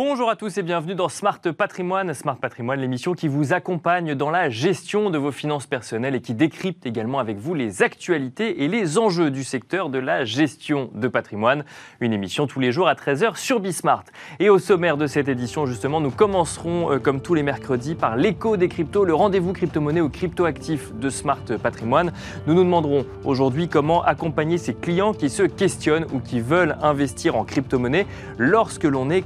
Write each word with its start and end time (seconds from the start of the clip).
Bonjour 0.00 0.30
à 0.30 0.36
tous 0.36 0.56
et 0.58 0.62
bienvenue 0.62 0.94
dans 0.94 1.08
Smart 1.08 1.40
Patrimoine. 1.40 2.14
Smart 2.14 2.36
Patrimoine, 2.36 2.80
l'émission 2.80 3.14
qui 3.14 3.26
vous 3.26 3.52
accompagne 3.52 4.14
dans 4.14 4.30
la 4.30 4.48
gestion 4.48 5.10
de 5.10 5.18
vos 5.18 5.32
finances 5.32 5.66
personnelles 5.66 6.14
et 6.14 6.20
qui 6.20 6.34
décrypte 6.34 6.86
également 6.86 7.18
avec 7.18 7.36
vous 7.38 7.52
les 7.52 7.82
actualités 7.82 8.62
et 8.62 8.68
les 8.68 8.96
enjeux 8.96 9.32
du 9.32 9.42
secteur 9.42 9.88
de 9.88 9.98
la 9.98 10.24
gestion 10.24 10.88
de 10.94 11.08
patrimoine. 11.08 11.64
Une 11.98 12.12
émission 12.12 12.46
tous 12.46 12.60
les 12.60 12.70
jours 12.70 12.86
à 12.86 12.94
13h 12.94 13.34
sur 13.36 13.58
Bismart. 13.58 14.04
Et 14.38 14.50
au 14.50 14.60
sommaire 14.60 14.98
de 14.98 15.08
cette 15.08 15.26
édition, 15.26 15.66
justement, 15.66 16.00
nous 16.00 16.12
commencerons 16.12 16.92
euh, 16.92 16.98
comme 17.00 17.20
tous 17.20 17.34
les 17.34 17.42
mercredis 17.42 17.96
par 17.96 18.16
l'écho 18.16 18.56
des 18.56 18.68
cryptos, 18.68 19.04
le 19.04 19.14
rendez-vous 19.14 19.52
crypto-monnaie 19.52 20.00
ou 20.00 20.10
crypto-actif 20.10 20.94
de 20.94 21.10
Smart 21.10 21.42
Patrimoine. 21.60 22.12
Nous 22.46 22.54
nous 22.54 22.62
demanderons 22.62 23.04
aujourd'hui 23.24 23.66
comment 23.66 24.04
accompagner 24.04 24.58
ces 24.58 24.74
clients 24.74 25.12
qui 25.12 25.28
se 25.28 25.42
questionnent 25.42 26.06
ou 26.12 26.20
qui 26.20 26.38
veulent 26.38 26.76
investir 26.82 27.34
en 27.34 27.42
crypto-monnaie 27.42 28.06
lorsque 28.38 28.84
l'on 28.84 29.10
est 29.10 29.24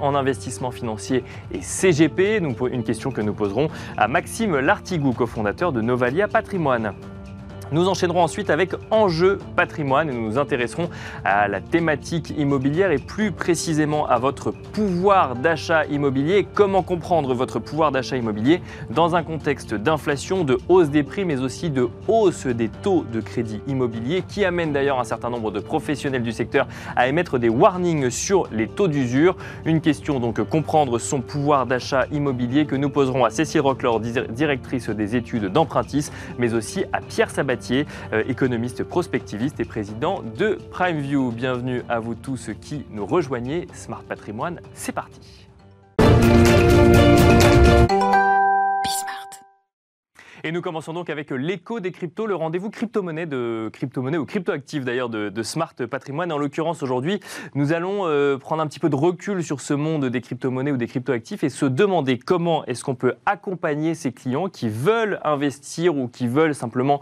en 0.00 0.14
investissement 0.16 0.72
financier 0.72 1.22
et 1.52 1.62
CGP 1.62 2.40
Une 2.72 2.82
question 2.82 3.12
que 3.12 3.20
nous 3.20 3.34
poserons 3.34 3.68
à 3.96 4.08
Maxime 4.08 4.58
Lartigou, 4.58 5.12
cofondateur 5.12 5.70
de 5.70 5.80
Novalia 5.80 6.26
Patrimoine. 6.26 6.94
Nous 7.72 7.88
enchaînerons 7.88 8.22
ensuite 8.22 8.48
avec 8.48 8.74
Enjeu 8.92 9.40
patrimoine 9.56 10.08
et 10.08 10.12
nous 10.12 10.22
nous 10.22 10.38
intéresserons 10.38 10.88
à 11.24 11.48
la 11.48 11.60
thématique 11.60 12.32
immobilière 12.38 12.92
et 12.92 12.98
plus 12.98 13.32
précisément 13.32 14.06
à 14.06 14.20
votre 14.20 14.52
pouvoir 14.52 15.34
d'achat 15.34 15.84
immobilier. 15.86 16.46
Comment 16.54 16.84
comprendre 16.84 17.34
votre 17.34 17.58
pouvoir 17.58 17.90
d'achat 17.90 18.16
immobilier 18.16 18.62
dans 18.90 19.16
un 19.16 19.24
contexte 19.24 19.74
d'inflation, 19.74 20.44
de 20.44 20.58
hausse 20.68 20.90
des 20.90 21.02
prix, 21.02 21.24
mais 21.24 21.40
aussi 21.40 21.68
de 21.68 21.88
hausse 22.06 22.46
des 22.46 22.68
taux 22.68 23.04
de 23.12 23.20
crédit 23.20 23.60
immobilier 23.66 24.22
qui 24.22 24.44
amène 24.44 24.72
d'ailleurs 24.72 25.00
un 25.00 25.04
certain 25.04 25.30
nombre 25.30 25.50
de 25.50 25.58
professionnels 25.58 26.22
du 26.22 26.32
secteur 26.32 26.68
à 26.94 27.08
émettre 27.08 27.36
des 27.36 27.48
warnings 27.48 28.10
sur 28.10 28.46
les 28.52 28.68
taux 28.68 28.86
d'usure. 28.86 29.36
Une 29.64 29.80
question 29.80 30.20
donc 30.20 30.40
comprendre 30.48 31.00
son 31.00 31.20
pouvoir 31.20 31.66
d'achat 31.66 32.06
immobilier 32.12 32.66
que 32.66 32.76
nous 32.76 32.90
poserons 32.90 33.24
à 33.24 33.30
Cécile 33.30 33.62
Rocklor, 33.62 33.98
directrice 33.98 34.88
des 34.88 35.16
études 35.16 35.46
d'Empruntis, 35.46 36.10
mais 36.38 36.54
aussi 36.54 36.84
à 36.92 37.00
Pierre 37.00 37.30
Sabat 37.30 37.55
euh, 38.12 38.22
économiste 38.28 38.84
prospectiviste 38.84 39.60
et 39.60 39.64
président 39.64 40.22
de 40.22 40.58
PrimeView. 40.70 41.30
Bienvenue 41.30 41.82
à 41.88 42.00
vous 42.00 42.14
tous 42.14 42.50
qui 42.60 42.84
nous 42.90 43.06
rejoignez. 43.06 43.66
Smart 43.72 44.02
Patrimoine, 44.02 44.60
c'est 44.74 44.92
parti. 44.92 45.46
Et 50.46 50.52
nous 50.52 50.60
commençons 50.60 50.92
donc 50.92 51.10
avec 51.10 51.32
l'écho 51.32 51.80
des 51.80 51.90
cryptos, 51.90 52.24
le 52.24 52.36
rendez-vous 52.36 52.70
crypto-monnaie 52.70 53.26
de 53.26 53.68
crypto-monnaie 53.72 54.16
ou 54.16 54.24
crypto-actif 54.24 54.84
d'ailleurs 54.84 55.08
de, 55.08 55.42
Smart 55.42 55.74
Patrimoine. 55.90 56.30
En 56.30 56.38
l'occurrence 56.38 56.84
aujourd'hui, 56.84 57.18
nous 57.56 57.72
allons 57.72 58.06
euh, 58.06 58.38
prendre 58.38 58.62
un 58.62 58.68
petit 58.68 58.78
peu 58.78 58.88
de 58.88 58.94
recul 58.94 59.42
sur 59.42 59.60
ce 59.60 59.74
monde 59.74 60.04
des 60.04 60.20
crypto-monnaies 60.20 60.70
ou 60.70 60.76
des 60.76 60.86
crypto-actifs 60.86 61.42
et 61.42 61.48
se 61.48 61.66
demander 61.66 62.16
comment 62.18 62.64
est-ce 62.66 62.84
qu'on 62.84 62.94
peut 62.94 63.14
accompagner 63.26 63.96
ces 63.96 64.12
clients 64.12 64.48
qui 64.48 64.68
veulent 64.68 65.18
investir 65.24 65.96
ou 65.96 66.06
qui 66.06 66.28
veulent 66.28 66.54
simplement 66.54 67.00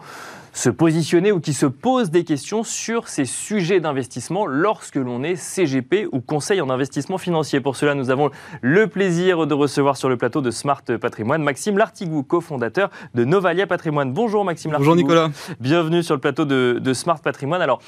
se 0.54 0.70
positionner 0.70 1.32
ou 1.32 1.40
qui 1.40 1.52
se 1.52 1.66
posent 1.66 2.10
des 2.10 2.24
questions 2.24 2.62
sur 2.62 3.08
ces 3.08 3.24
sujets 3.24 3.80
d'investissement 3.80 4.46
lorsque 4.46 4.94
l'on 4.94 5.24
est 5.24 5.34
CGP 5.34 6.06
ou 6.12 6.20
conseil 6.20 6.60
en 6.60 6.70
investissement 6.70 7.18
financier. 7.18 7.60
Pour 7.60 7.76
cela, 7.76 7.94
nous 7.94 8.08
avons 8.08 8.30
le 8.62 8.86
plaisir 8.86 9.46
de 9.48 9.52
recevoir 9.52 9.96
sur 9.96 10.08
le 10.08 10.16
plateau 10.16 10.40
de 10.40 10.52
Smart 10.52 10.82
Patrimoine 11.00 11.42
Maxime 11.42 11.76
Lartigou, 11.76 12.22
cofondateur 12.22 12.90
de 13.14 13.24
Novalia 13.24 13.66
Patrimoine. 13.66 14.12
Bonjour 14.12 14.44
Maxime 14.44 14.70
Lartigou. 14.70 14.92
Bonjour 14.92 14.96
Nicolas. 14.96 15.30
Bienvenue 15.58 16.04
sur 16.04 16.14
le 16.14 16.20
plateau 16.20 16.44
de, 16.44 16.92
Smart 16.94 17.20
Patrimoine. 17.20 17.60
Alors, 17.60 17.82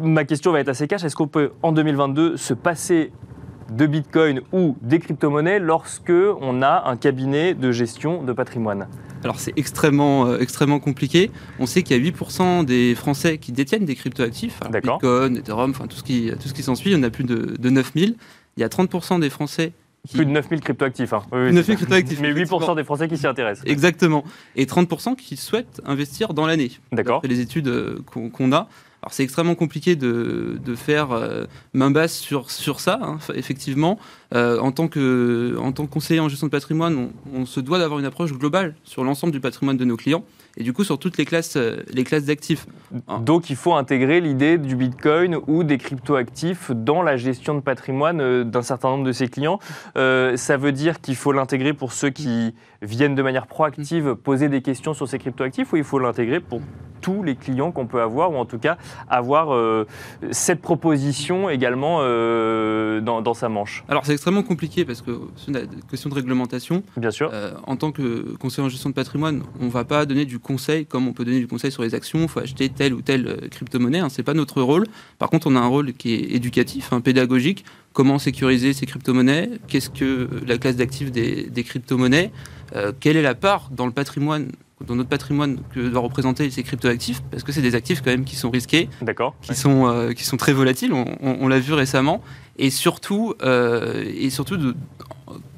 ma 0.00 0.24
question 0.24 0.52
va 0.52 0.60
être 0.60 0.70
assez 0.70 0.88
cash. 0.88 1.04
Est-ce 1.04 1.16
qu'on 1.16 1.28
peut 1.28 1.52
en 1.62 1.72
2022 1.72 2.38
se 2.38 2.54
passer 2.54 3.12
de 3.76 3.86
Bitcoin 3.86 4.40
ou 4.52 4.76
des 4.82 4.98
crypto-monnaies 4.98 5.58
lorsque 5.58 6.12
on 6.40 6.62
a 6.62 6.88
un 6.88 6.96
cabinet 6.96 7.54
de 7.54 7.72
gestion 7.72 8.22
de 8.22 8.32
patrimoine 8.32 8.86
alors 9.24 9.38
c'est 9.38 9.52
extrêmement, 9.56 10.26
euh, 10.26 10.38
extrêmement 10.38 10.80
compliqué. 10.80 11.30
On 11.58 11.66
sait 11.66 11.82
qu'il 11.82 11.96
y 11.96 12.08
a 12.08 12.10
8% 12.10 12.64
des 12.64 12.94
Français 12.94 13.38
qui 13.38 13.52
détiennent 13.52 13.84
des 13.84 13.94
cryptoactifs, 13.94 14.60
Bitcoin, 14.72 15.36
Ethereum, 15.36 15.70
enfin 15.70 15.86
tout 15.86 15.96
ce 15.96 16.02
qui, 16.02 16.32
tout 16.40 16.48
ce 16.48 16.54
qui 16.54 16.62
s'ensuit. 16.62 16.94
On 16.96 17.02
a 17.02 17.10
plus 17.10 17.24
de, 17.24 17.56
de 17.58 17.70
9000. 17.70 18.16
Il 18.56 18.60
y 18.60 18.64
a 18.64 18.68
30% 18.68 19.20
des 19.20 19.30
Français 19.30 19.72
qui... 20.08 20.16
Plus 20.16 20.26
de 20.26 20.30
9000 20.30 20.60
cryptoactifs. 20.60 21.12
Hein. 21.12 21.22
Oui, 21.32 21.52
9000 21.52 21.76
cryptoactifs. 21.76 22.20
Mais 22.20 22.32
8% 22.32 22.74
des 22.74 22.84
Français 22.84 23.08
qui 23.08 23.16
s'y 23.16 23.26
intéressent. 23.26 23.64
Exactement. 23.66 24.24
Et 24.56 24.66
30% 24.66 25.14
qui 25.14 25.36
souhaitent 25.36 25.80
investir 25.86 26.34
dans 26.34 26.46
l'année. 26.46 26.72
D'accord. 26.90 27.20
Les 27.24 27.40
études 27.40 27.68
euh, 27.68 28.00
qu'on 28.06 28.52
a. 28.52 28.68
Alors 29.02 29.12
c'est 29.12 29.24
extrêmement 29.24 29.56
compliqué 29.56 29.96
de, 29.96 30.74
faire 30.76 31.10
euh, 31.10 31.44
main 31.74 31.90
basse 31.90 32.16
sur, 32.16 32.50
sur 32.50 32.78
ça, 32.78 33.00
hein, 33.02 33.18
effectivement. 33.34 33.98
Euh, 34.34 34.58
en, 34.58 34.72
tant 34.72 34.88
que, 34.88 35.56
en 35.58 35.72
tant 35.72 35.86
que 35.86 35.92
conseiller 35.92 36.20
en 36.20 36.28
gestion 36.28 36.46
de 36.46 36.52
patrimoine, 36.52 36.96
on, 36.96 37.40
on 37.40 37.46
se 37.46 37.60
doit 37.60 37.78
d'avoir 37.78 38.00
une 38.00 38.06
approche 38.06 38.32
globale 38.32 38.74
sur 38.84 39.04
l'ensemble 39.04 39.32
du 39.32 39.40
patrimoine 39.40 39.76
de 39.76 39.84
nos 39.84 39.96
clients 39.96 40.24
et 40.56 40.62
du 40.62 40.72
coup 40.72 40.84
sur 40.84 40.98
toutes 40.98 41.16
les 41.16 41.24
classes, 41.24 41.56
euh, 41.56 41.82
les 41.92 42.04
classes 42.04 42.24
d'actifs. 42.24 42.66
Donc 43.20 43.50
il 43.50 43.56
faut 43.56 43.74
intégrer 43.74 44.20
l'idée 44.20 44.58
du 44.58 44.76
Bitcoin 44.76 45.38
ou 45.46 45.64
des 45.64 45.78
cryptoactifs 45.78 46.70
dans 46.70 47.02
la 47.02 47.16
gestion 47.16 47.54
de 47.54 47.60
patrimoine 47.60 48.20
euh, 48.20 48.44
d'un 48.44 48.62
certain 48.62 48.90
nombre 48.90 49.04
de 49.04 49.12
ses 49.12 49.28
clients. 49.28 49.58
Euh, 49.96 50.36
ça 50.36 50.56
veut 50.56 50.72
dire 50.72 51.00
qu'il 51.00 51.16
faut 51.16 51.32
l'intégrer 51.32 51.72
pour 51.72 51.92
ceux 51.92 52.10
qui 52.10 52.54
viennent 52.82 53.14
de 53.14 53.22
manière 53.22 53.46
proactive 53.46 54.14
poser 54.14 54.48
des 54.48 54.62
questions 54.62 54.94
sur 54.94 55.08
ces 55.08 55.18
cryptoactifs 55.18 55.72
ou 55.72 55.76
il 55.76 55.84
faut 55.84 55.98
l'intégrer 55.98 56.40
pour 56.40 56.60
tous 57.02 57.22
les 57.22 57.34
clients 57.34 57.72
qu'on 57.72 57.86
peut 57.86 58.00
avoir, 58.00 58.32
ou 58.32 58.36
en 58.36 58.46
tout 58.46 58.58
cas 58.58 58.78
avoir 59.10 59.52
euh, 59.52 59.86
cette 60.30 60.62
proposition 60.62 61.50
également 61.50 61.98
euh, 62.00 63.00
dans, 63.00 63.34
sa 63.34 63.50
manche? 63.50 63.84
Alors 63.88 64.06
c'est 64.06 64.16
extrêmement 64.22 64.44
compliqué 64.44 64.84
parce 64.84 65.02
que 65.02 65.10
c'est 65.36 65.50
une 65.50 65.66
question 65.90 66.08
de 66.08 66.14
réglementation. 66.14 66.84
Bien 66.96 67.10
sûr. 67.10 67.28
Euh, 67.32 67.54
en 67.66 67.74
tant 67.74 67.90
que 67.90 68.36
conseiller 68.38 68.64
en 68.64 68.68
gestion 68.68 68.88
de 68.88 68.94
patrimoine, 68.94 69.42
on 69.58 69.64
ne 69.64 69.70
va 69.70 69.84
pas 69.84 70.06
donner 70.06 70.26
du 70.26 70.38
conseil 70.38 70.86
comme 70.86 71.08
on 71.08 71.12
peut 71.12 71.24
donner 71.24 71.40
du 71.40 71.48
conseil 71.48 71.72
sur 71.72 71.82
les 71.82 71.96
actions, 71.96 72.20
il 72.22 72.28
faut 72.28 72.38
acheter 72.38 72.68
telle 72.68 72.94
ou 72.94 73.02
telle 73.02 73.48
crypto-monnaie, 73.50 73.98
hein, 73.98 74.08
ce 74.08 74.18
n'est 74.20 74.24
pas 74.24 74.34
notre 74.34 74.62
rôle. 74.62 74.86
Par 75.18 75.28
contre, 75.28 75.48
on 75.48 75.56
a 75.56 75.58
un 75.58 75.66
rôle 75.66 75.92
qui 75.92 76.14
est 76.14 76.36
éducatif, 76.36 76.92
hein, 76.92 77.00
pédagogique, 77.00 77.64
comment 77.92 78.20
sécuriser 78.20 78.74
ces 78.74 78.86
crypto-monnaies, 78.86 79.50
qu'est-ce 79.66 79.90
que 79.90 80.28
la 80.46 80.56
classe 80.56 80.76
d'actifs 80.76 81.10
des, 81.10 81.50
des 81.50 81.64
crypto-monnaies, 81.64 82.30
quelle 83.00 83.16
est 83.16 83.22
la 83.22 83.34
part 83.34 83.70
dans 83.72 83.86
le 83.86 83.92
patrimoine 83.92 84.52
dans 84.86 84.94
notre 84.94 85.08
patrimoine 85.08 85.58
que 85.74 85.80
doit 85.88 86.00
représenter 86.00 86.50
ces 86.50 86.62
cryptoactifs, 86.62 87.20
parce 87.30 87.42
que 87.42 87.52
c'est 87.52 87.62
des 87.62 87.74
actifs 87.74 88.02
quand 88.02 88.10
même 88.10 88.24
qui 88.24 88.36
sont 88.36 88.50
risqués, 88.50 88.88
qui, 89.42 89.54
sont, 89.54 89.86
euh, 89.86 90.12
qui 90.12 90.24
sont 90.24 90.36
très 90.36 90.52
volatiles, 90.52 90.92
on, 90.92 91.48
l'a 91.48 91.58
vu 91.58 91.72
récemment, 91.72 92.22
et 92.58 92.70
surtout, 92.70 93.34
euh, 93.42 94.04
et 94.14 94.30
surtout 94.30 94.56
de, 94.56 94.74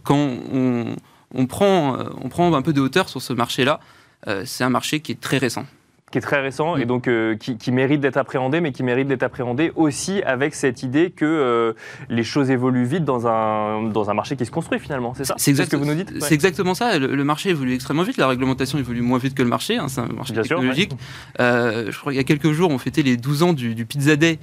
quand 0.03 0.17
on, 0.53 0.97
on, 1.35 1.47
prend, 1.47 1.99
on 2.23 2.29
prend 2.29 2.53
un 2.55 2.63
peu 2.63 2.73
de 2.73 2.81
hauteur 2.81 3.09
sur 3.09 3.23
ce 3.23 3.33
marché-là, 3.33 3.81
euh, 4.27 4.43
c'est 4.47 4.65
un 4.65 4.71
marché 4.71 5.01
qui 5.01 5.13
est 5.13 5.21
très 5.21 5.39
récent 5.39 5.67
qui 6.15 6.19
est 6.19 6.21
très 6.21 6.41
récent 6.41 6.77
et 6.77 6.85
mm. 6.85 6.87
donc 6.87 7.09
euh, 7.09 7.35
qui, 7.35 7.73
mérite 7.73 8.01
d'être 8.01 8.19
appréhendé, 8.19 8.61
mais 8.61 8.71
qui 8.71 8.85
mérite 8.85 9.09
d'être 9.09 9.25
appréhendé 9.25 9.73
aussi 9.75 10.23
avec 10.23 10.55
cette 10.55 10.85
idée 10.85 11.11
que 11.11 11.25
euh, 11.25 11.73
les 12.09 12.23
choses 12.23 12.53
évoluent 12.53 12.85
vite 12.85 13.05
dans 13.05 13.27
un, 13.27 13.83
dans 13.83 14.11
un 14.11 14.15
marché 14.15 14.37
qui 14.37 14.47
se 14.47 14.53
construit 14.53 14.79
finalement. 14.79 15.13
C'est 15.17 15.25
ça? 15.25 15.35
C'est 15.39 15.57
ce 15.57 15.63
que 15.63 15.75
vous 15.75 15.85
nous 15.85 15.95
dites? 15.95 16.13
C'est 16.21 16.35
exactement 16.35 16.75
ça. 16.75 17.01
Le, 17.01 17.25
marché 17.25 17.51
évolue 17.51 17.75
extrêmement 17.75 18.05
vite. 18.05 18.17
La 18.17 18.29
réglementation 18.29 18.79
évolue 18.79 19.01
moins 19.01 19.19
vite 19.19 19.35
que 19.35 19.43
le 19.43 19.49
marché. 19.49 19.77
Hein. 19.77 19.89
c'est 19.89 20.03
un 20.03 20.07
marché 20.07 20.35
technologique. 20.35 20.93
Euh, 21.41 21.91
je 21.91 21.99
crois 21.99 22.13
qu'il 22.13 22.19
y 22.19 22.21
a 22.21 22.25
quelques 22.25 22.53
jours, 22.53 22.71
on 22.71 22.79
fêtait 22.79 23.03
les 23.03 23.17
12 23.17 23.43
ans 23.43 23.53
du, 23.53 23.85
Pizza 23.85 24.15
Day. 24.15 24.39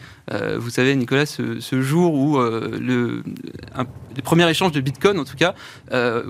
vous 0.58 0.72
savez, 0.72 0.94
Nicolas, 0.98 1.26
ce, 1.26 1.82
jour 1.82 2.16
où 2.16 2.38
le, 2.38 3.24
les 4.14 4.22
premiers 4.22 4.50
échanges 4.50 4.74
de 4.74 4.82
Bitcoin, 4.82 5.18
en 5.20 5.24
tout 5.24 5.38
cas. 5.38 5.56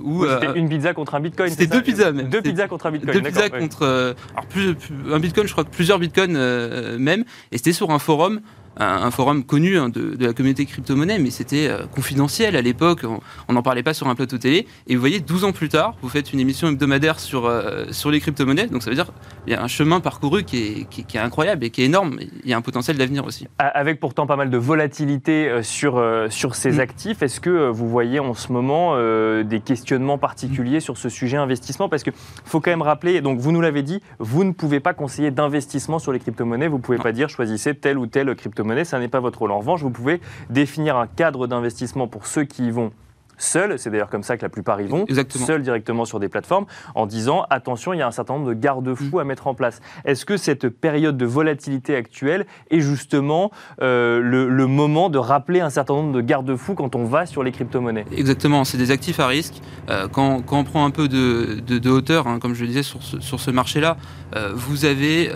où, 0.03 0.23
c'était 0.23 0.59
une 0.59 0.69
pizza 0.69 0.93
contre 0.93 1.15
un 1.15 1.19
Bitcoin. 1.19 1.49
C'était 1.49 1.65
deux 1.65 1.81
pizzas 1.81 2.11
même. 2.11 2.29
Deux 2.29 2.43
pizzas 2.43 2.67
contre 2.67 2.85
un 2.85 2.91
Bitcoin. 2.91 3.13
Deux 3.15 3.21
pizzas 3.23 3.49
contre. 3.49 4.15
alors 4.33 4.45
plus, 4.47 4.75
un 5.11 5.19
Bitcoin 5.19 5.30
je 5.35 5.51
crois 5.51 5.63
que 5.63 5.69
plusieurs 5.69 5.99
bitcoins 5.99 6.35
euh, 6.35 6.97
même, 6.97 7.23
et 7.51 7.57
c'était 7.57 7.73
sur 7.73 7.91
un 7.91 7.99
forum 7.99 8.41
un, 8.77 9.11
forum 9.11 9.43
connu 9.43 9.77
hein, 9.77 9.89
de, 9.89 10.15
la 10.19 10.33
communauté 10.33 10.65
crypto-monnaie, 10.65 11.19
mais 11.19 11.29
c'était 11.29 11.67
euh, 11.67 11.85
confidentiel 11.87 12.55
à 12.55 12.61
l'époque, 12.61 13.05
on 13.47 13.53
n'en 13.53 13.61
parlait 13.61 13.83
pas 13.83 13.93
sur 13.93 14.07
un 14.07 14.15
plateau 14.15 14.37
télé. 14.37 14.67
Et 14.87 14.95
vous 14.95 15.01
voyez, 15.01 15.19
12 15.19 15.43
ans 15.43 15.51
plus 15.51 15.69
tard, 15.69 15.95
vous 16.01 16.09
faites 16.09 16.31
une 16.33 16.39
émission 16.39 16.67
hebdomadaire 16.69 17.19
sur, 17.19 17.45
euh, 17.45 17.85
sur 17.91 18.11
les 18.11 18.19
crypto-monnaies, 18.19 18.67
donc 18.67 18.83
ça 18.83 18.89
veut 18.89 18.95
dire 18.95 19.11
qu'il 19.43 19.53
y 19.53 19.55
a 19.55 19.61
un 19.61 19.67
chemin 19.67 19.99
parcouru 19.99 20.43
qui 20.43 20.57
est, 20.57 20.89
qui, 20.89 21.17
est, 21.17 21.19
incroyable 21.19 21.65
et 21.65 21.69
qui 21.69 21.81
est 21.81 21.85
énorme. 21.85 22.19
Il 22.43 22.49
y 22.49 22.53
a 22.53 22.57
un 22.57 22.61
potentiel 22.61 22.97
d'avenir 22.97 23.25
aussi. 23.25 23.47
Avec 23.59 23.99
pourtant 23.99 24.25
pas 24.25 24.35
mal 24.35 24.49
de 24.49 24.57
volatilité 24.57 25.49
euh, 25.49 25.63
sur, 25.63 26.01
sur 26.29 26.55
ces 26.55 26.73
mm. 26.73 26.79
actifs, 26.79 27.21
est-ce 27.21 27.39
que 27.39 27.69
vous 27.69 27.89
voyez 27.89 28.19
en 28.19 28.33
ce 28.33 28.51
moment 28.51 28.95
des 29.43 29.59
questionnements 29.59 30.17
particuliers 30.17 30.79
sur 30.79 30.97
ce 30.97 31.09
sujet 31.09 31.37
investissement? 31.37 31.89
Parce 31.89 32.03
qu'il 32.03 32.13
faut 32.45 32.59
quand 32.59 32.71
même 32.71 32.81
rappeler, 32.81 33.21
donc 33.21 33.39
vous 33.39 33.51
nous 33.51 33.61
l'avez 33.61 33.83
dit, 33.83 34.01
vous 34.19 34.43
ne 34.43 34.51
pouvez 34.51 34.79
pas 34.79 34.93
conseiller 34.93 35.31
d'investissement 35.31 35.99
sur 35.99 36.11
les 36.11 36.19
crypto-monnaies, 36.19 36.67
vous 36.67 36.77
ne 36.77 36.81
pouvez 36.81 36.97
pas 36.97 37.11
dire 37.11 37.29
choisissez 37.29 37.75
telle 37.75 37.97
ou 37.97 38.07
telle 38.07 38.33
crypto 38.35 38.60
monnaie 38.63 38.85
ça 38.85 38.99
n'est 38.99 39.07
pas 39.07 39.19
votre 39.19 39.39
rôle. 39.39 39.51
En 39.51 39.59
revanche, 39.59 39.81
vous 39.81 39.89
pouvez 39.89 40.21
définir 40.49 40.97
un 40.97 41.07
cadre 41.07 41.47
d'investissement 41.47 42.07
pour 42.07 42.27
ceux 42.27 42.43
qui 42.43 42.71
vont 42.71 42.91
seuls, 43.41 43.77
c'est 43.79 43.89
d'ailleurs 43.89 44.09
comme 44.09 44.23
ça 44.23 44.37
que 44.37 44.41
la 44.43 44.49
plupart 44.49 44.79
y 44.81 44.87
vont, 44.87 45.05
Exactement. 45.07 45.45
seuls 45.45 45.61
directement 45.61 46.05
sur 46.05 46.19
des 46.19 46.29
plateformes, 46.29 46.65
en 46.95 47.05
disant 47.05 47.45
attention, 47.49 47.93
il 47.93 47.97
y 47.99 48.01
a 48.01 48.07
un 48.07 48.11
certain 48.11 48.35
nombre 48.35 48.47
de 48.47 48.53
garde-fous 48.53 49.19
à 49.19 49.23
mettre 49.23 49.47
en 49.47 49.53
place. 49.55 49.79
Est-ce 50.05 50.25
que 50.25 50.37
cette 50.37 50.69
période 50.69 51.17
de 51.17 51.25
volatilité 51.25 51.95
actuelle 51.95 52.45
est 52.69 52.79
justement 52.81 53.51
euh, 53.81 54.19
le, 54.21 54.49
le 54.49 54.67
moment 54.67 55.09
de 55.09 55.17
rappeler 55.17 55.59
un 55.61 55.69
certain 55.69 55.93
nombre 55.95 56.13
de 56.13 56.21
garde-fous 56.21 56.75
quand 56.75 56.95
on 56.95 57.03
va 57.05 57.25
sur 57.25 57.43
les 57.43 57.51
crypto-monnaies? 57.51 58.05
Exactement, 58.15 58.63
c'est 58.63 58.77
des 58.77 58.91
actifs 58.91 59.19
à 59.19 59.27
risque. 59.27 59.55
Euh, 59.89 60.07
quand, 60.07 60.41
quand 60.41 60.59
on 60.59 60.63
prend 60.63 60.85
un 60.85 60.91
peu 60.91 61.07
de, 61.07 61.59
de- 61.65 61.79
de 61.79 61.89
hauteur, 61.89 62.27
hein, 62.27 62.39
comme 62.39 62.53
je 62.53 62.61
le 62.61 62.67
disais, 62.67 62.83
sur 62.83 63.01
ce, 63.03 63.19
sur 63.19 63.39
ce 63.39 63.51
marché-là, 63.51 63.97
euh, 64.35 64.51
vous, 64.55 64.85
avez, 64.85 65.29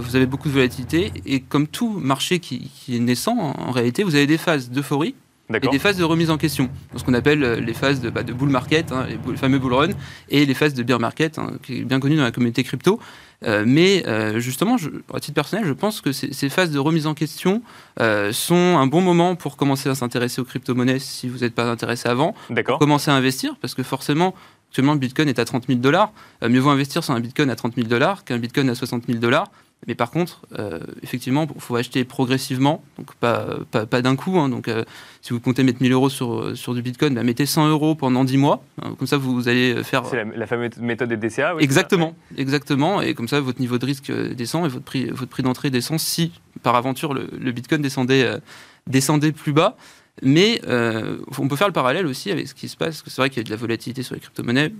vous 0.00 0.16
avez 0.16 0.26
beaucoup 0.26 0.48
de 0.48 0.52
volatilité. 0.54 1.12
Et 1.26 1.40
comme 1.40 1.66
tout 1.66 1.90
marché 1.98 2.38
qui, 2.38 2.70
qui 2.74 2.96
est 2.96 3.00
naissant, 3.00 3.36
en 3.58 3.70
réalité, 3.70 4.02
vous 4.04 4.14
avez 4.14 4.26
des 4.26 4.38
phases 4.38 4.70
d'euphorie 4.70 5.14
et 5.58 5.60
des 5.72 5.78
phases 5.78 5.96
de 5.98 6.04
remise 6.04 6.30
en 6.30 6.38
question. 6.38 6.70
Ce 6.96 7.02
qu'on 7.04 7.14
appelle 7.14 7.42
euh, 7.44 7.60
les 7.60 7.74
phases 7.74 8.00
de, 8.00 8.10
bah, 8.10 8.22
de 8.22 8.32
bull 8.32 8.48
market, 8.48 8.90
hein, 8.92 9.06
les, 9.08 9.16
bull- 9.16 9.36
fameux 9.36 9.58
bull 9.58 9.74
run, 9.74 9.88
et 10.30 10.46
les 10.46 10.54
phases 10.54 10.72
de 10.74 10.82
bear 10.82 10.98
market, 11.00 11.38
hein, 11.38 11.52
qui 11.62 11.78
est 11.80 11.84
bien 11.84 12.00
connu 12.00 12.16
dans 12.16 12.22
la 12.22 12.30
communauté 12.30 12.62
crypto. 12.64 12.98
Euh, 13.44 13.64
mais 13.66 14.04
euh, 14.06 14.38
justement, 14.38 14.76
je, 14.78 14.88
à 15.12 15.18
titre 15.20 15.34
personnel, 15.34 15.66
je 15.66 15.72
pense 15.72 16.00
que 16.00 16.12
ces, 16.12 16.32
ces 16.32 16.48
phases 16.48 16.70
de 16.70 16.78
remise 16.78 17.06
en 17.08 17.14
question 17.14 17.60
euh, 18.00 18.32
sont 18.32 18.54
un 18.78 18.86
bon 18.86 19.00
moment 19.00 19.34
pour 19.34 19.56
commencer 19.56 19.88
à 19.88 19.94
s'intéresser 19.96 20.40
aux 20.40 20.44
crypto-monnaies 20.44 21.00
si 21.00 21.28
vous 21.28 21.38
n'êtes 21.38 21.54
pas 21.54 21.68
intéressé 21.70 22.08
avant 22.08 22.34
D'accord 22.50 22.78
commencer 22.78 23.10
à 23.10 23.14
investir 23.14 23.56
parce 23.60 23.74
que 23.74 23.82
forcément, 23.82 24.34
actuellement, 24.70 24.92
le 24.92 25.00
bitcoin 25.00 25.28
est 25.28 25.40
à 25.40 25.44
30 25.44 25.66
000 25.66 25.80
dollars. 25.80 26.12
Mieux 26.48 26.60
vaut 26.60 26.70
investir 26.70 27.02
sur 27.02 27.14
un 27.14 27.20
bitcoin 27.20 27.50
à 27.50 27.56
30 27.56 27.74
000 27.74 27.88
dollars 27.88 28.24
qu'un 28.24 28.38
bitcoin 28.38 28.70
à 28.70 28.74
60 28.76 29.04
000 29.08 29.18
dollars. 29.18 29.48
Mais 29.88 29.96
par 29.96 30.10
contre, 30.12 30.42
euh, 30.58 30.78
effectivement, 31.02 31.46
il 31.52 31.60
faut 31.60 31.74
acheter 31.74 32.04
progressivement, 32.04 32.84
donc 32.98 33.14
pas, 33.16 33.56
pas, 33.72 33.84
pas 33.84 34.00
d'un 34.00 34.14
coup. 34.14 34.38
hein. 34.38 34.48
donc, 34.48 34.68
euh, 34.68 34.84
si 35.22 35.32
vous 35.32 35.40
comptez 35.40 35.64
mettre 35.64 35.82
1000 35.82 35.92
euros 35.92 36.08
sur, 36.08 36.56
sur 36.56 36.72
du 36.74 36.82
bitcoin, 36.82 37.14
bah, 37.14 37.24
mettez 37.24 37.46
100 37.46 37.68
euros 37.68 37.96
pendant 37.96 38.22
10 38.22 38.36
mois. 38.36 38.62
hein. 38.80 38.94
comme 38.96 39.08
ça, 39.08 39.16
vous 39.16 39.48
allez 39.48 39.82
faire. 39.82 40.04
C'est 40.06 40.16
la, 40.16 40.24
la 40.24 40.46
fameuse 40.46 40.76
méthode 40.78 41.08
des 41.08 41.16
DCA 41.16 41.56
oui, 41.56 41.64
Exactement, 41.64 42.14
exactement. 42.36 43.00
Et 43.02 43.14
comme 43.14 43.26
ça, 43.26 43.40
votre 43.40 43.60
niveau 43.60 43.78
de 43.78 43.86
risque 43.86 44.10
euh, 44.10 44.34
descend 44.34 44.64
et 44.66 44.68
votre 44.68 44.84
prix, 44.84 45.06
votre 45.10 45.30
prix 45.30 45.42
d'entrée 45.42 45.70
descend 45.70 45.98
si, 45.98 46.30
par 46.62 46.76
aventure, 46.76 47.12
le, 47.12 47.28
le 47.36 47.50
bitcoin 47.52 47.82
descendait, 47.82 48.22
euh, 48.22 48.38
descendait 48.86 49.32
plus 49.32 49.52
bas. 49.52 49.76
Mais 50.20 50.60
euh, 50.66 51.18
on 51.38 51.48
peut 51.48 51.56
faire 51.56 51.68
le 51.68 51.72
parallèle 51.72 52.06
aussi 52.06 52.30
avec 52.30 52.46
ce 52.46 52.54
qui 52.54 52.68
se 52.68 52.76
passe. 52.76 53.02
C'est 53.06 53.16
vrai 53.16 53.30
qu'il 53.30 53.38
y 53.38 53.40
a 53.40 53.44
de 53.44 53.50
la 53.50 53.56
volatilité 53.56 54.02
sur 54.02 54.14
les 54.14 54.20
crypto-monnaies 54.20 54.72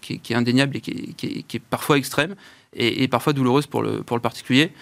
qui, 0.00 0.14
est- 0.28 0.34
indéniable 0.34 0.76
et 0.76 0.80
qui 0.80 1.44
est, 1.52 1.58
parfois 1.70 1.98
extrême 1.98 2.34
et, 2.74 3.04
et 3.04 3.08
parfois 3.08 3.32
douloureuse 3.32 3.66
pour 3.68 3.82
le, 3.82 4.02
pour 4.02 4.16
le 4.16 4.20
particulier. 4.22 4.72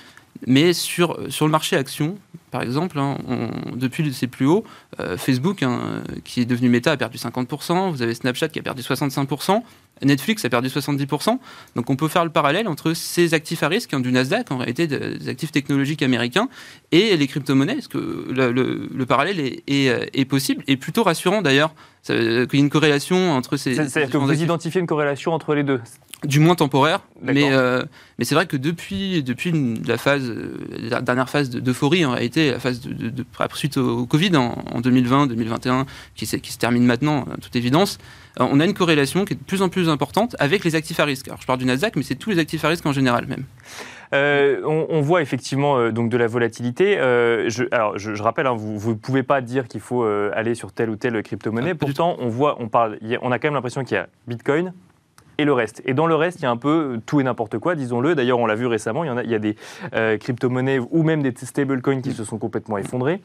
Mais 0.47 0.73
sur, 0.73 1.19
sur 1.31 1.44
le 1.44 1.50
marché 1.52 1.76
action, 1.76 2.17
par 2.50 2.62
exemple, 2.62 2.99
hein, 2.99 3.17
on- 3.29 3.76
depuis 3.76 4.12
ses 4.12 4.26
plus 4.26 4.47
hauts, 4.47 4.64
euh, 4.99 5.17
Facebook, 5.17 5.62
hein, 5.62 6.02
qui 6.25 6.41
est 6.41 6.44
devenu 6.44 6.69
Meta, 6.69 6.93
a 6.93 6.97
perdu 6.97 7.19
50%, 7.19 7.91
vous 7.91 8.02
avez 8.02 8.14
Snapchat 8.14 8.49
qui 8.49 8.58
a 8.58 8.62
perdu 8.62 8.82
65%, 8.82 9.62
Netflix 10.02 10.44
a 10.44 10.49
perdu 10.49 10.69
70%. 10.69 11.38
Donc 11.76 11.91
on 11.91 11.97
peut 11.97 12.08
faire 12.08 12.25
le 12.25 12.31
parallèle 12.31 12.67
entre 12.69 12.94
ces 12.94 13.35
actifs 13.35 13.62
à 13.62 13.69
risque 13.69 13.93
hein, 13.93 14.00
du 14.00 14.11
Nasdaq, 14.12 14.50
en 14.50 14.56
réalité 14.56 14.87
de- 14.87 15.17
des 15.19 15.29
actifs 15.29 15.52
technologiques 15.52 16.02
américains, 16.02 16.49
et 16.91 17.17
les 17.17 17.26
crypto-monnaies. 17.26 17.79
Est-ce 17.79 17.88
que 17.88 18.26
le, 18.31 18.50
le- 18.52 18.88
le 18.94 19.06
parallèle 19.06 19.38
est, 19.41 19.62
est, 19.69 19.91
euh, 19.91 20.06
est 20.14 20.25
possible 20.25 20.64
et 20.67 20.76
plutôt 20.76 21.02
rassurant 21.02 21.43
d'ailleurs 21.43 21.75
euh, 22.08 22.47
qu'il 22.47 22.58
y 22.58 22.62
ait 22.62 22.64
une 22.64 22.70
corrélation 22.70 23.32
entre 23.32 23.58
ces. 23.58 23.75
C'est- 23.75 23.85
ces 23.85 23.91
C'est-à-dire 23.91 24.12
que 24.12 24.17
vous 24.17 24.25
identifiez 24.44 24.81
une 24.81 24.87
corrélation 24.87 25.32
entre 25.35 25.55
les 25.55 25.62
deux 25.64 25.81
du 26.25 26.39
moins 26.41 26.55
temporaire. 26.55 27.01
Mais, 27.23 27.53
euh, 27.53 27.83
mais 28.19 28.25
c'est 28.25 28.35
vrai 28.35 28.47
que 28.47 28.57
depuis, 28.57 29.23
depuis 29.23 29.53
la 29.87 29.97
phase, 29.99 30.29
euh, 30.29 30.57
la 30.91 31.01
dernière 31.01 31.29
phase 31.31 31.51
de- 31.51 31.61
d'euphorie, 31.61 32.05
en 32.05 32.13
réalité, 32.13 32.51
la 32.51 32.59
phase 32.59 32.81
de, 32.81 32.93
de, 32.93 33.09
de- 33.11 33.25
suite 33.55 33.77
au, 33.77 34.01
au 34.01 34.07
Covid 34.07 34.37
en, 34.37 34.55
en 34.73 34.81
2020-2021, 34.81 35.87
qui, 36.15 36.27
se- 36.27 36.37
qui 36.37 36.53
se 36.53 36.59
termine 36.59 36.85
maintenant, 36.85 37.25
à 37.33 37.37
toute 37.39 37.57
évidence, 37.57 37.99
euh, 38.41 38.47
on 38.51 38.61
a 38.61 38.65
une 38.65 38.75
corrélation 38.75 39.25
qui 39.25 39.33
est 39.35 39.37
de 39.37 39.43
plus 39.43 39.63
en 39.63 39.69
plus 39.69 39.89
importante 39.89 40.37
avec 40.39 40.65
les 40.65 40.75
actifs 40.75 41.01
à 41.01 41.05
risque. 41.05 41.29
Alors 41.29 41.41
je 41.41 41.47
parle 41.47 41.59
du 41.59 41.65
Nasdaq, 41.65 41.97
mais 41.97 42.03
c'est 42.03 42.15
tous 42.15 42.31
les 42.31 42.39
actifs 42.39 42.65
à 42.65 42.69
risque 42.69 42.87
en 42.87 42.93
général 42.93 43.27
même. 43.27 43.45
Euh, 44.13 44.61
on, 44.67 44.87
on 44.91 45.01
voit 45.03 45.23
effectivement 45.23 45.79
euh, 45.79 45.93
donc 45.93 46.11
de 46.11 46.17
la 46.17 46.27
volatilité. 46.27 46.99
Euh, 46.99 47.49
je, 47.49 47.65
alors, 47.71 47.97
je, 47.97 48.15
je 48.15 48.23
rappelle, 48.23 48.47
hein, 48.49 48.55
vous 48.57 48.91
ne 48.91 48.95
pouvez 48.97 49.23
pas 49.23 49.41
dire 49.41 49.69
qu'il 49.69 49.81
faut 49.81 50.03
aller 50.05 50.55
sur 50.57 50.73
telle 50.73 50.91
ou 50.91 50.97
telle 50.97 51.23
crypto-monnaie. 51.23 51.71
Ah, 51.73 51.79
Pourtant, 51.79 52.17
on 52.19 52.29
voit, 52.29 52.57
on 52.61 52.69
parle, 52.69 52.99
on 53.23 53.31
a 53.31 53.39
quand 53.39 53.47
même 53.49 53.55
l'impression 53.55 53.85
qu'il 53.85 53.95
y 53.97 53.99
a 53.99 54.09
Bitcoin 54.27 54.73
et 55.41 55.45
le 55.45 55.53
reste. 55.53 55.83
Et 55.87 55.95
dans 55.95 56.07
le 56.07 56.15
reste, 56.15 56.41
il 56.41 56.43
y 56.43 56.47
a 56.47 56.51
un 56.51 56.57
peu 56.57 57.01
tout 57.07 57.21
et 57.21 57.25
n'importe 57.25 57.59
quoi, 57.59 57.75
disons-le. 57.75 58.15
D'ailleurs, 58.15 58.39
on 58.39 58.47
l'a 58.47 58.55
vu 58.55 58.67
récemment, 58.67 59.05
il 59.05 59.31
y, 59.31 59.35
a, 59.35 59.39
des 59.39 59.57
euh, 59.95 60.19
crypto-monnaies 60.19 60.79
ou 60.79 61.03
même 61.03 61.23
des 61.23 61.33
stablecoins 61.35 62.03
qui 62.03 62.13
se 62.13 62.25
sont 62.25 62.39
complètement 62.39 62.77
effondrés. 62.77 63.23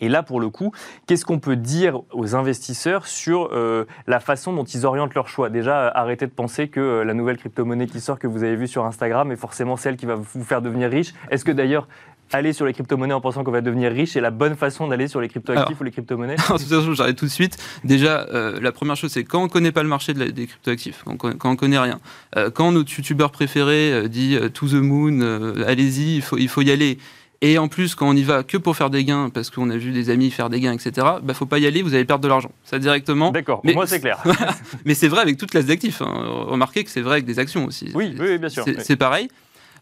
Et 0.00 0.08
là, 0.08 0.24
pour 0.24 0.40
le 0.40 0.50
coup, 0.50 0.72
qu'est-ce 1.06 1.24
qu'on 1.24 1.38
peut 1.38 1.54
dire 1.54 2.00
aux 2.12 2.34
investisseurs 2.34 3.06
sur 3.06 3.50
euh, 3.52 3.84
la 4.08 4.18
façon 4.18 4.52
dont 4.52 4.64
ils 4.64 4.84
orientent 4.84 5.14
leur 5.14 5.28
choix? 5.28 5.48
Déjà, 5.48 5.86
euh, 5.86 5.90
arrêtez 5.94 6.26
de 6.26 6.32
penser 6.32 6.66
que 6.66 7.02
la 7.06 7.14
nouvelle 7.14 7.36
crypto-monnaie 7.36 7.86
qui 7.86 8.00
sort, 8.00 8.18
que 8.18 8.26
vous 8.26 8.42
avez 8.42 8.56
vue 8.56 8.66
sur 8.66 8.84
Instagram, 8.84 9.30
est 9.30 9.36
forcément 9.36 9.76
celle 9.76 9.96
qui 9.96 10.06
va 10.06 10.16
vous 10.16 10.42
faire 10.42 10.60
devenir 10.60 10.90
riche. 10.90 11.14
Est-ce 11.30 11.44
que 11.44 11.52
d'ailleurs, 11.52 11.86
aller 12.32 12.52
sur 12.52 12.66
les 12.66 12.72
crypto-monnaies 12.72 13.14
en 13.14 13.20
pensant 13.20 13.44
qu'on 13.44 13.50
va 13.52 13.60
devenir 13.60 13.92
riche 13.92 14.16
est 14.16 14.20
la 14.20 14.30
bonne 14.30 14.56
façon 14.56 14.88
d'aller 14.88 15.08
sur 15.08 15.20
les 15.20 15.28
crypto-actifs 15.28 15.80
ou 15.80 15.84
les 15.84 15.90
crypto-monnaies 15.90 16.36
En 16.50 16.58
toute 16.58 16.66
façon, 16.68 16.92
j'arrête 16.94 17.16
tout 17.16 17.24
de 17.26 17.30
suite. 17.30 17.56
Déjà, 17.84 18.26
euh, 18.32 18.58
la 18.60 18.72
première 18.72 18.96
chose, 18.96 19.10
c'est 19.12 19.24
quand 19.24 19.40
on 19.40 19.44
ne 19.44 19.48
connaît 19.50 19.72
pas 19.72 19.82
le 19.82 19.88
marché 19.88 20.12
de 20.14 20.18
la- 20.18 20.30
des 20.30 20.46
cryptoactifs, 20.46 21.02
quand, 21.04 21.12
on- 21.24 21.32
quand 21.32 21.48
on 21.48 21.52
ne 21.52 21.56
connaît 21.56 21.78
rien, 21.78 22.00
euh, 22.36 22.50
quand 22.50 22.72
notre 22.72 22.92
youtubeur 22.96 23.30
préféré 23.30 23.92
euh, 23.92 24.08
dit 24.08 24.36
to 24.54 24.66
the 24.68 24.74
moon, 24.74 25.20
allez-y, 25.66 26.16
il 26.16 26.22
faut, 26.22 26.36
il 26.38 26.48
faut 26.48 26.62
y 26.62 26.70
aller. 26.70 26.98
Et 27.42 27.58
en 27.58 27.68
plus, 27.68 27.94
quand 27.94 28.08
on 28.08 28.14
y 28.14 28.22
va 28.22 28.42
que 28.42 28.56
pour 28.56 28.74
faire 28.76 28.88
des 28.88 29.04
gains, 29.04 29.28
parce 29.28 29.50
qu'on 29.50 29.68
a 29.68 29.76
vu 29.76 29.92
des 29.92 30.08
amis 30.08 30.30
faire 30.30 30.48
des 30.48 30.58
gains, 30.58 30.72
etc., 30.72 31.06
bah 31.22 31.34
faut 31.34 31.44
pas 31.44 31.58
y 31.58 31.66
aller, 31.66 31.82
vous 31.82 31.94
allez 31.94 32.06
perdre 32.06 32.22
de 32.24 32.28
l'argent. 32.28 32.50
Ça 32.64 32.78
directement. 32.78 33.30
D'accord, 33.30 33.60
Mais- 33.62 33.74
moi 33.74 33.86
c'est 33.86 34.00
clair. 34.00 34.22
Mais 34.86 34.94
c'est 34.94 35.08
vrai 35.08 35.20
avec 35.20 35.36
toute 35.36 35.50
classe 35.50 35.66
d'actifs. 35.66 36.00
hein. 36.00 36.12
Remarquez 36.46 36.82
que 36.82 36.90
c'est 36.90 37.02
vrai 37.02 37.12
avec 37.16 37.26
des 37.26 37.38
actions 37.38 37.66
aussi. 37.66 37.90
Oui, 37.94 38.14
oui, 38.18 38.38
bien 38.38 38.48
sûr. 38.48 38.64
c'est 38.64 38.76
Oui. 38.78 38.82
c'est 38.82 38.96
pareil. 38.96 39.28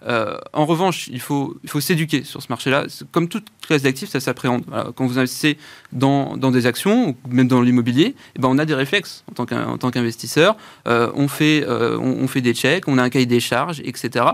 Euh, 0.06 0.36
en 0.52 0.66
revanche, 0.66 1.08
il 1.08 1.20
faut, 1.20 1.56
il 1.62 1.70
faut 1.70 1.80
s'éduquer 1.80 2.24
sur 2.24 2.42
ce 2.42 2.48
marché-là. 2.50 2.86
Comme 3.10 3.28
toute 3.28 3.46
classe 3.66 3.82
d'actifs, 3.82 4.10
ça 4.10 4.20
s'appréhende. 4.20 4.64
Quand 4.94 5.06
vous 5.06 5.18
investissez 5.18 5.58
dans, 5.92 6.36
dans 6.36 6.50
des 6.50 6.66
actions, 6.66 7.10
ou 7.10 7.16
même 7.28 7.48
dans 7.48 7.60
l'immobilier, 7.60 8.14
eh 8.36 8.38
ben, 8.38 8.48
on 8.48 8.58
a 8.58 8.64
des 8.64 8.74
réflexes 8.74 9.24
en 9.30 9.78
tant 9.78 9.90
qu'investisseur. 9.90 10.56
Euh, 10.86 11.10
on, 11.14 11.28
fait, 11.28 11.64
euh, 11.66 11.98
on, 11.98 12.28
fait 12.28 12.40
des 12.40 12.54
checks, 12.54 12.86
on 12.88 12.98
a 12.98 13.02
un 13.02 13.10
cahier 13.10 13.26
des 13.26 13.40
charges, 13.40 13.80
etc. 13.84 14.26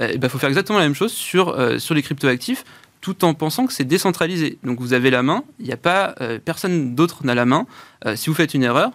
Il 0.00 0.28
faut 0.28 0.38
faire 0.38 0.50
exactement 0.50 0.78
la 0.78 0.84
même 0.84 0.94
chose 0.94 1.12
sur, 1.12 1.56
sur 1.80 1.94
les 1.94 2.02
cryptoactifs 2.02 2.64
tout 3.00 3.24
en 3.24 3.34
pensant 3.34 3.66
que 3.66 3.72
c'est 3.72 3.84
décentralisé. 3.84 4.58
Donc 4.64 4.80
vous 4.80 4.92
avez 4.92 5.10
la 5.10 5.22
main, 5.22 5.44
il 5.60 5.66
n'y 5.66 5.72
a 5.72 5.76
pas 5.76 6.14
personne 6.44 6.94
d'autre 6.94 7.24
n'a 7.24 7.34
la 7.34 7.46
main. 7.46 7.66
Si 8.14 8.28
vous 8.28 8.34
faites 8.34 8.52
une 8.52 8.62
erreur, 8.64 8.90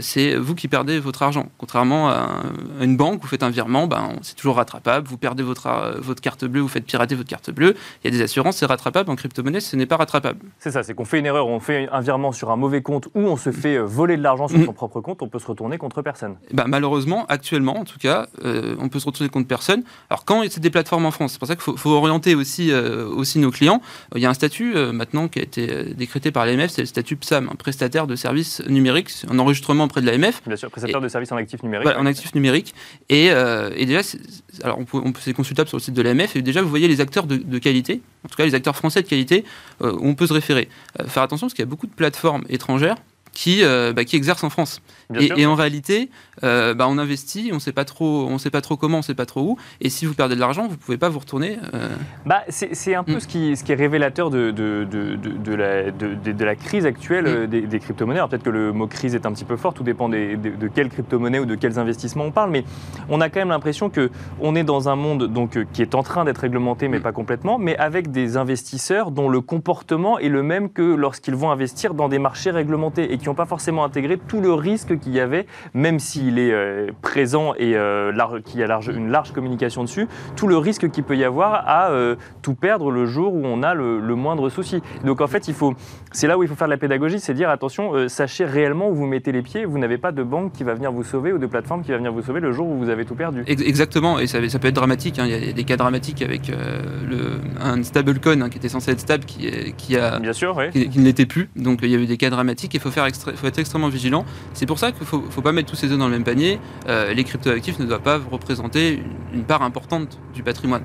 c'est 0.00 0.34
vous 0.36 0.54
qui 0.54 0.68
perdez 0.68 0.98
votre 0.98 1.22
argent. 1.22 1.46
Contrairement 1.58 2.08
à, 2.08 2.14
un- 2.14 2.80
à 2.80 2.84
une 2.84 2.96
banque, 2.96 3.20
vous 3.20 3.28
faites 3.28 3.42
un 3.42 3.50
virement, 3.50 3.86
ben, 3.86 4.10
c'est 4.22 4.36
toujours 4.36 4.56
rattrapable. 4.56 5.06
Vous 5.08 5.16
perdez 5.18 5.42
votre, 5.42 5.66
euh, 5.66 5.94
votre 6.00 6.20
carte 6.20 6.44
bleue, 6.44 6.60
vous 6.60 6.68
faites 6.68 6.84
pirater 6.86 7.14
votre 7.14 7.28
carte 7.28 7.50
bleue. 7.50 7.74
Il 8.02 8.10
y 8.10 8.14
a 8.14 8.16
des 8.16 8.22
assurances, 8.22 8.56
c'est 8.56 8.66
rattrapable. 8.66 9.10
En 9.10 9.16
crypto-monnaie, 9.16 9.60
ce 9.60 9.76
n'est 9.76 9.86
pas 9.86 9.96
rattrapable. 9.96 10.38
C'est 10.58 10.70
ça, 10.70 10.82
c'est 10.82 10.94
qu'on 10.94 11.04
fait 11.04 11.18
une 11.18 11.26
erreur, 11.26 11.46
on 11.48 11.60
fait 11.60 11.88
un 11.92 12.00
virement 12.00 12.32
sur 12.32 12.50
un 12.50 12.56
mauvais 12.56 12.82
compte 12.82 13.06
ou 13.14 13.20
on 13.20 13.36
se 13.36 13.52
fait 13.52 13.76
euh, 13.76 13.82
voler 13.84 14.16
de 14.16 14.22
l'argent 14.22 14.48
sur 14.48 14.58
Mhm. 14.58 14.66
son 14.66 14.72
propre 14.72 15.00
compte, 15.00 15.20
on 15.22 15.28
peut 15.28 15.38
se 15.38 15.46
retourner 15.46 15.78
contre 15.78 16.00
personne. 16.02 16.36
Eh 16.50 16.54
ben, 16.54 16.64
malheureusement, 16.68 17.26
actuellement, 17.28 17.78
en 17.78 17.84
tout 17.84 17.98
cas, 17.98 18.26
euh, 18.44 18.76
on 18.78 18.88
peut 18.88 18.98
se 19.00 19.06
retrouver 19.06 19.28
contre 19.30 19.48
personne. 19.48 19.82
Alors, 20.10 20.24
quand 20.24 20.42
c'est 20.48 20.60
des 20.60 20.70
plateformes 20.70 21.06
en 21.06 21.10
France, 21.10 21.32
c'est 21.32 21.38
pour 21.38 21.48
ça 21.48 21.54
qu'il 21.54 21.62
faut, 21.62 21.76
faut 21.76 21.90
orienter 21.90 22.34
aussi, 22.34 22.70
euh, 22.72 23.06
aussi 23.08 23.38
nos 23.38 23.50
clients. 23.50 23.80
Euh, 24.14 24.18
Il 24.18 24.22
y 24.22 24.26
a 24.26 24.30
un 24.30 24.34
statut 24.34 24.74
euh, 24.76 24.92
maintenant 24.92 25.28
qui 25.28 25.40
a 25.40 25.42
été 25.42 25.70
euh, 25.72 25.94
décrété 25.94 26.30
par 26.30 26.46
l'AMF, 26.46 26.70
c'est 26.70 26.82
le 26.82 26.86
statut 26.86 27.16
PSAM, 27.16 27.48
un 27.52 27.56
prestataire 27.56 28.06
de 28.06 28.16
services 28.16 28.62
numériques, 28.68 29.10
un 29.30 29.38
enregistrement 29.38 29.73
auprès 29.82 30.00
de 30.00 30.06
l'AMF. 30.06 30.40
Bien 30.46 30.54
sûr, 30.54 30.70
prestataire 30.70 31.00
de 31.00 31.08
services 31.08 31.32
en 31.32 31.36
actifs 31.36 31.62
numériques. 31.64 31.82
Voilà, 31.84 31.98
en 31.98 32.06
actif 32.06 32.32
numérique. 32.36 32.72
Et, 33.08 33.32
euh, 33.32 33.70
et 33.74 33.86
déjà, 33.86 34.04
c'est- 34.04 34.20
alors 34.62 34.78
on 34.78 34.84
peut, 34.84 34.98
on 35.04 35.10
peut- 35.12 35.20
c'est 35.20 35.32
consultable 35.32 35.68
sur 35.68 35.76
le 35.78 35.82
site 35.82 35.94
de 35.94 36.02
l'AMF. 36.02 36.36
Et 36.36 36.42
déjà, 36.42 36.62
vous 36.62 36.68
voyez 36.68 36.86
les 36.86 37.00
acteurs 37.00 37.26
de, 37.26 37.36
de 37.36 37.58
qualité, 37.58 38.00
en 38.24 38.28
tout 38.28 38.36
cas 38.36 38.44
les 38.46 38.54
acteurs 38.54 38.76
français 38.76 39.02
de 39.02 39.08
qualité, 39.08 39.44
euh, 39.82 39.92
où 39.92 40.06
on 40.06 40.14
peut 40.14 40.28
se 40.28 40.32
référer. 40.32 40.68
Euh, 41.00 41.04
faire 41.08 41.24
attention 41.24 41.46
parce 41.48 41.54
qu'il 41.54 41.62
y 41.64 41.66
a 41.66 41.70
beaucoup 41.70 41.86
de 41.88 41.94
plateformes 41.94 42.44
étrangères 42.48 42.96
qui, 43.34 43.62
euh, 43.64 43.92
bah, 43.92 44.04
qui 44.04 44.16
exercent 44.16 44.44
en 44.44 44.50
France. 44.50 44.80
Et, 45.18 45.44
en 45.44 45.54
réalité, 45.54 46.08
euh, 46.44 46.72
bah, 46.74 46.86
on 46.88 46.96
investit, 46.98 47.50
on 47.52 47.56
ne 47.56 47.60
sait 47.60 47.72
pas 47.72 47.84
trop, 47.84 48.26
on 48.28 48.38
sait 48.38 48.50
pas 48.50 48.60
trop 48.62 48.76
comment, 48.76 48.96
on 48.98 49.00
ne 49.00 49.04
sait 49.04 49.14
pas 49.14 49.26
trop 49.26 49.40
où. 49.42 49.56
Et 49.80 49.90
si 49.90 50.06
vous 50.06 50.14
perdez 50.14 50.34
de 50.34 50.40
l'argent, 50.40 50.64
vous 50.66 50.72
ne 50.72 50.76
pouvez 50.76 50.96
pas 50.98 51.08
vous 51.08 51.18
retourner. 51.18 51.58
euh, 51.74 51.88
Bah, 52.24 52.42
c'est 52.48 52.94
un 52.94 53.04
peu 53.04 53.16
Mm. 53.16 53.20
ce, 53.20 53.26
qui, 53.28 53.56
ce 53.56 53.64
qui 53.64 53.72
est 53.72 53.74
révélateur 53.74 54.30
de, 54.30 54.50
de, 54.50 54.86
de, 54.90 55.16
de- 55.16 55.54
la, 55.54 56.44
la 56.44 56.54
crise 56.56 56.86
actuelle 56.86 57.44
Mm. 57.44 57.46
des, 57.48 57.60
des 57.62 57.78
crypto-monnaies. 57.80 58.18
Alors 58.20 58.28
peut-être 58.30 58.42
que 58.44 58.50
le 58.50 58.72
mot 58.72 58.86
crise 58.86 59.14
est 59.14 59.26
un 59.26 59.32
petit 59.32 59.44
peu 59.44 59.56
fort, 59.56 59.74
tout 59.74 59.82
dépend 59.82 60.08
des- 60.08 60.36
de, 60.36 60.50
de 60.50 60.68
quelles 60.68 60.88
crypto-monnaies 60.88 61.40
ou 61.40 61.46
de 61.46 61.54
quels 61.54 61.78
investissements 61.78 62.24
on 62.24 62.32
parle, 62.32 62.50
mais 62.50 62.64
on 63.08 63.20
a 63.20 63.28
quand 63.28 63.40
même 63.40 63.48
l'impression 63.50 63.90
que 63.90 64.10
on 64.40 64.54
est 64.56 64.64
dans 64.64 64.88
un 64.88 64.96
monde 64.96 65.24
donc, 65.32 65.58
qui 65.72 65.82
est 65.82 65.94
en 65.94 66.02
train 66.02 66.24
d'être 66.24 66.38
réglementé, 66.38 66.88
mais 66.88 66.98
Mm. 66.98 67.02
pas 67.02 67.12
complètement, 67.12 67.58
mais 67.58 67.76
avec 67.76 68.10
des 68.10 68.36
investisseurs 68.36 69.10
dont 69.10 69.28
le 69.28 69.40
comportement 69.40 70.18
est 70.18 70.28
le 70.28 70.42
même 70.42 70.70
que 70.70 70.82
lorsqu'ils 70.82 71.34
vont 71.34 71.50
investir 71.50 71.94
dans 71.94 72.08
des 72.08 72.18
marchés 72.18 72.50
réglementés 72.50 73.12
et 73.12 73.18
qui 73.24 73.30
n'ont 73.30 73.34
pas 73.34 73.46
forcément 73.46 73.84
intégré 73.84 74.18
tout 74.18 74.42
le 74.42 74.52
risque 74.52 74.98
qu'il 74.98 75.14
y 75.14 75.20
avait, 75.20 75.46
même 75.72 75.98
s'il 75.98 76.38
est 76.38 76.52
euh, 76.52 76.90
présent 77.00 77.54
et 77.54 77.74
euh, 77.74 78.12
qu'il 78.44 78.60
y 78.60 78.62
a 78.62 78.66
large, 78.66 78.88
une 78.88 79.10
large 79.10 79.32
communication 79.32 79.82
dessus, 79.82 80.06
tout 80.36 80.46
le 80.46 80.58
risque 80.58 80.90
qu'il 80.90 81.04
peut 81.04 81.16
y 81.16 81.24
avoir 81.24 81.66
à 81.66 81.88
euh, 81.88 82.16
tout 82.42 82.54
perdre 82.54 82.90
le 82.90 83.06
jour 83.06 83.32
où 83.32 83.40
on 83.42 83.62
a 83.62 83.72
le, 83.72 83.98
le 83.98 84.14
moindre 84.14 84.50
souci. 84.50 84.82
Donc 85.04 85.22
en 85.22 85.26
fait, 85.26 85.48
il 85.48 85.54
faut, 85.54 85.72
c'est 86.12 86.26
là 86.26 86.36
où 86.36 86.42
il 86.42 86.48
faut 86.50 86.54
faire 86.54 86.66
de 86.66 86.72
la 86.72 86.76
pédagogie, 86.76 87.18
c'est 87.18 87.32
dire 87.32 87.48
attention, 87.48 88.08
sachez 88.08 88.44
réellement 88.44 88.90
où 88.90 88.94
vous 88.94 89.06
mettez 89.06 89.32
les 89.32 89.40
pieds. 89.40 89.64
Vous 89.64 89.78
n'avez 89.78 89.96
pas 89.96 90.12
de 90.12 90.22
banque 90.22 90.52
qui 90.52 90.62
va 90.62 90.74
venir 90.74 90.92
vous 90.92 91.02
sauver 91.02 91.32
ou 91.32 91.38
de 91.38 91.46
plateforme 91.46 91.82
qui 91.82 91.92
va 91.92 91.96
venir 91.96 92.12
vous 92.12 92.22
sauver 92.22 92.40
le 92.40 92.52
jour 92.52 92.68
où 92.68 92.76
vous 92.76 92.90
avez 92.90 93.06
tout 93.06 93.14
perdu. 93.14 93.42
Exactement, 93.46 94.18
et 94.18 94.26
ça, 94.26 94.46
ça 94.50 94.58
peut 94.58 94.68
être 94.68 94.74
dramatique. 94.74 95.18
Hein. 95.18 95.24
Il 95.26 95.46
y 95.46 95.48
a 95.48 95.52
des 95.52 95.64
cas 95.64 95.78
dramatiques 95.78 96.20
avec 96.20 96.48
le, 96.48 97.40
un 97.58 97.82
stablecoin 97.82 98.42
hein, 98.42 98.50
qui 98.50 98.58
était 98.58 98.68
censé 98.68 98.90
être 98.90 99.00
stable 99.00 99.24
qui, 99.24 99.72
qui 99.78 99.96
a, 99.96 100.18
Bien 100.20 100.34
sûr, 100.34 100.60
qui, 100.72 100.90
qui 100.90 100.98
ne 100.98 101.04
l'était 101.04 101.24
plus. 101.24 101.48
Donc 101.56 101.80
il 101.82 101.88
y 101.88 101.94
a 101.94 101.98
eu 101.98 102.06
des 102.06 102.18
cas 102.18 102.28
dramatiques. 102.28 102.74
Il 102.74 102.80
faut 102.80 102.90
faire, 102.90 103.06
faut 103.14 103.46
être 103.46 103.58
extrêmement 103.58 103.88
vigilant. 103.88 104.24
C'est 104.52 104.66
pour 104.66 104.78
ça 104.78 104.92
qu'il 104.92 105.06
faut, 105.06 105.22
faut 105.30 105.42
pas 105.42 105.52
mettre 105.52 105.70
tous 105.70 105.76
ces 105.76 105.90
œufs 105.90 105.98
dans 105.98 106.06
le 106.06 106.12
même 106.12 106.24
panier. 106.24 106.58
Euh, 106.88 107.12
les 107.14 107.24
cryptoactifs 107.24 107.78
ne 107.78 107.86
doivent 107.86 108.02
pas 108.02 108.20
représenter 108.30 109.02
une, 109.32 109.44
part 109.44 109.62
importante 109.62 110.18
du 110.34 110.42
patrimoine. 110.42 110.84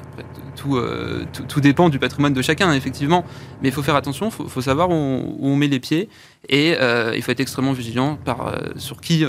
Euh, 0.68 1.24
tout, 1.32 1.44
tout, 1.44 1.62
dépend 1.62 1.90
du 1.90 2.00
patrimoine 2.00 2.34
de 2.34 2.42
chacun, 2.42 2.74
effectivement. 2.74 3.24
Mais 3.62 3.70
il 3.70 3.72
faut 3.72 3.84
faire 3.84 3.96
attention, 3.96 4.28
il 4.28 4.50
faut, 4.50 4.62
savoir 4.62 4.90
où 4.90 5.38
on, 5.40 5.56
met 5.56 5.68
les 5.68 5.80
pieds. 5.80 6.10
Et 6.48 6.76
euh, 6.80 7.14
il 7.16 7.22
faut 7.22 7.32
être 7.32 7.40
extrêmement 7.40 7.74
vigilant 7.74 8.18
par, 8.24 8.56
sur 8.78 9.02
qui, 9.02 9.26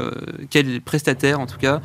quel 0.49 0.81
prestataire, 0.81 1.40
en 1.40 1.47
tout 1.47 1.59
cas, 1.59 1.81